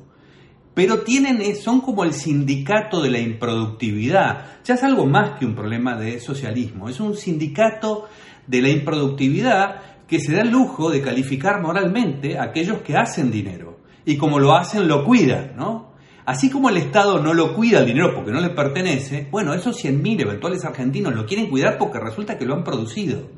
pero 0.75 1.01
tienen, 1.01 1.41
eh, 1.41 1.55
son 1.55 1.81
como 1.81 2.05
el 2.05 2.13
sindicato 2.13 3.03
de 3.03 3.11
la 3.11 3.19
improductividad. 3.19 4.63
Ya 4.65 4.75
es 4.75 4.83
algo 4.83 5.07
más 5.07 5.39
que 5.39 5.45
un 5.45 5.55
problema 5.55 5.97
de 5.97 6.21
socialismo, 6.21 6.89
es 6.89 7.01
un 7.01 7.17
sindicato 7.17 8.09
de 8.47 8.63
la 8.63 8.71
improductividad 8.71 9.83
que 10.07 10.21
se 10.21 10.35
da 10.35 10.43
el 10.43 10.51
lujo 10.51 10.91
de 10.91 11.03
calificar 11.03 11.61
moralmente 11.63 12.39
a 12.39 12.45
aquellos 12.45 12.83
que 12.83 12.97
hacen 12.97 13.31
dinero. 13.31 13.79
Y 14.05 14.17
como 14.17 14.39
lo 14.39 14.55
hacen, 14.55 14.89
lo 14.89 15.05
cuidan, 15.05 15.55
¿no? 15.57 15.93
Así 16.25 16.51
como 16.51 16.69
el 16.69 16.77
Estado 16.77 17.21
no 17.21 17.35
lo 17.35 17.55
cuida 17.55 17.81
el 17.81 17.87
dinero 17.87 18.15
porque 18.15 18.31
no 18.31 18.41
le 18.41 18.51
pertenece, 18.51 19.27
bueno, 19.31 19.55
esos 19.55 19.83
100.000 19.83 20.21
eventuales 20.21 20.65
argentinos 20.65 21.15
lo 21.15 21.27
quieren 21.27 21.49
cuidar 21.49 21.79
porque 21.79 21.99
resulta 21.99 22.39
que 22.39 22.45
lo 22.45 22.55
han 22.55 22.63
producido. 22.63 23.29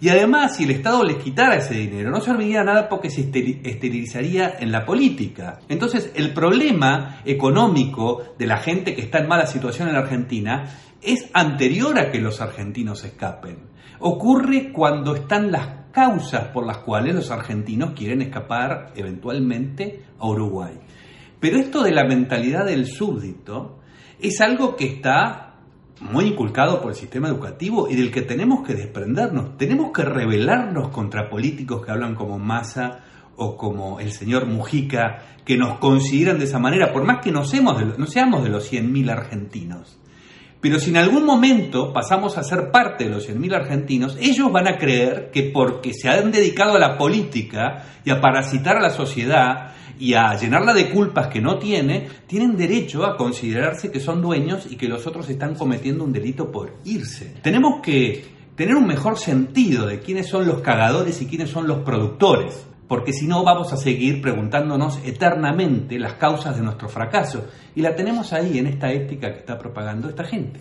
Y 0.00 0.08
además, 0.08 0.56
si 0.56 0.64
el 0.64 0.70
Estado 0.70 1.04
les 1.04 1.18
quitara 1.18 1.56
ese 1.56 1.74
dinero, 1.74 2.10
no 2.10 2.20
serviría 2.22 2.64
nada 2.64 2.88
porque 2.88 3.10
se 3.10 3.20
esterilizaría 3.20 4.54
en 4.58 4.72
la 4.72 4.86
política. 4.86 5.60
Entonces, 5.68 6.12
el 6.14 6.32
problema 6.32 7.20
económico 7.26 8.22
de 8.38 8.46
la 8.46 8.56
gente 8.56 8.94
que 8.94 9.02
está 9.02 9.18
en 9.18 9.28
mala 9.28 9.46
situación 9.46 9.88
en 9.88 9.96
Argentina 9.96 10.64
es 11.02 11.28
anterior 11.34 11.98
a 11.98 12.10
que 12.10 12.18
los 12.18 12.40
argentinos 12.40 13.04
escapen. 13.04 13.58
Ocurre 13.98 14.72
cuando 14.72 15.14
están 15.14 15.52
las 15.52 15.92
causas 15.92 16.48
por 16.48 16.66
las 16.66 16.78
cuales 16.78 17.14
los 17.14 17.30
argentinos 17.30 17.92
quieren 17.94 18.22
escapar 18.22 18.92
eventualmente 18.96 20.04
a 20.18 20.26
Uruguay. 20.26 20.78
Pero 21.38 21.58
esto 21.58 21.82
de 21.82 21.92
la 21.92 22.04
mentalidad 22.04 22.64
del 22.64 22.86
súbdito 22.86 23.80
es 24.18 24.40
algo 24.40 24.76
que 24.76 24.86
está 24.86 25.49
muy 26.00 26.26
inculcado 26.26 26.80
por 26.80 26.92
el 26.92 26.96
sistema 26.96 27.28
educativo 27.28 27.88
y 27.88 27.94
del 27.94 28.10
que 28.10 28.22
tenemos 28.22 28.66
que 28.66 28.74
desprendernos. 28.74 29.56
Tenemos 29.56 29.92
que 29.92 30.02
rebelarnos 30.02 30.88
contra 30.88 31.28
políticos 31.28 31.84
que 31.84 31.92
hablan 31.92 32.14
como 32.14 32.38
Massa 32.38 33.00
o 33.36 33.56
como 33.56 34.00
el 34.00 34.12
señor 34.12 34.46
Mujica, 34.46 35.22
que 35.44 35.56
nos 35.56 35.78
consideran 35.78 36.38
de 36.38 36.44
esa 36.44 36.58
manera, 36.58 36.92
por 36.92 37.04
más 37.04 37.22
que 37.22 37.32
no 37.32 37.44
seamos 37.44 37.78
de, 37.78 37.98
no 37.98 38.06
seamos 38.06 38.42
de 38.42 38.50
los 38.50 38.70
100.000 38.70 39.10
argentinos. 39.10 39.98
Pero 40.60 40.78
si 40.78 40.90
en 40.90 40.98
algún 40.98 41.24
momento 41.24 41.92
pasamos 41.92 42.36
a 42.36 42.42
ser 42.42 42.70
parte 42.70 43.04
de 43.04 43.10
los 43.10 43.28
100.000 43.28 43.54
argentinos, 43.54 44.18
ellos 44.20 44.52
van 44.52 44.68
a 44.68 44.76
creer 44.76 45.30
que 45.32 45.44
porque 45.44 45.94
se 45.94 46.10
han 46.10 46.30
dedicado 46.30 46.74
a 46.74 46.78
la 46.78 46.98
política 46.98 47.84
y 48.04 48.10
a 48.10 48.20
parasitar 48.20 48.76
a 48.76 48.82
la 48.82 48.90
sociedad 48.90 49.72
y 50.00 50.14
a 50.14 50.34
llenarla 50.34 50.72
de 50.72 50.90
culpas 50.90 51.28
que 51.28 51.42
no 51.42 51.58
tiene, 51.58 52.08
tienen 52.26 52.56
derecho 52.56 53.04
a 53.04 53.16
considerarse 53.16 53.92
que 53.92 54.00
son 54.00 54.22
dueños 54.22 54.66
y 54.68 54.76
que 54.76 54.88
los 54.88 55.06
otros 55.06 55.28
están 55.28 55.54
cometiendo 55.54 56.04
un 56.04 56.12
delito 56.12 56.50
por 56.50 56.74
irse. 56.84 57.34
Tenemos 57.42 57.80
que 57.82 58.24
tener 58.56 58.74
un 58.74 58.86
mejor 58.86 59.18
sentido 59.18 59.86
de 59.86 60.00
quiénes 60.00 60.26
son 60.26 60.46
los 60.46 60.62
cagadores 60.62 61.20
y 61.20 61.26
quiénes 61.26 61.50
son 61.50 61.68
los 61.68 61.80
productores, 61.80 62.66
porque 62.88 63.12
si 63.12 63.26
no 63.26 63.44
vamos 63.44 63.74
a 63.74 63.76
seguir 63.76 64.22
preguntándonos 64.22 64.98
eternamente 65.04 65.98
las 65.98 66.14
causas 66.14 66.56
de 66.56 66.62
nuestro 66.62 66.88
fracaso, 66.88 67.44
y 67.74 67.82
la 67.82 67.94
tenemos 67.94 68.32
ahí 68.32 68.58
en 68.58 68.68
esta 68.68 68.90
ética 68.90 69.32
que 69.32 69.40
está 69.40 69.58
propagando 69.58 70.08
esta 70.08 70.24
gente. 70.24 70.60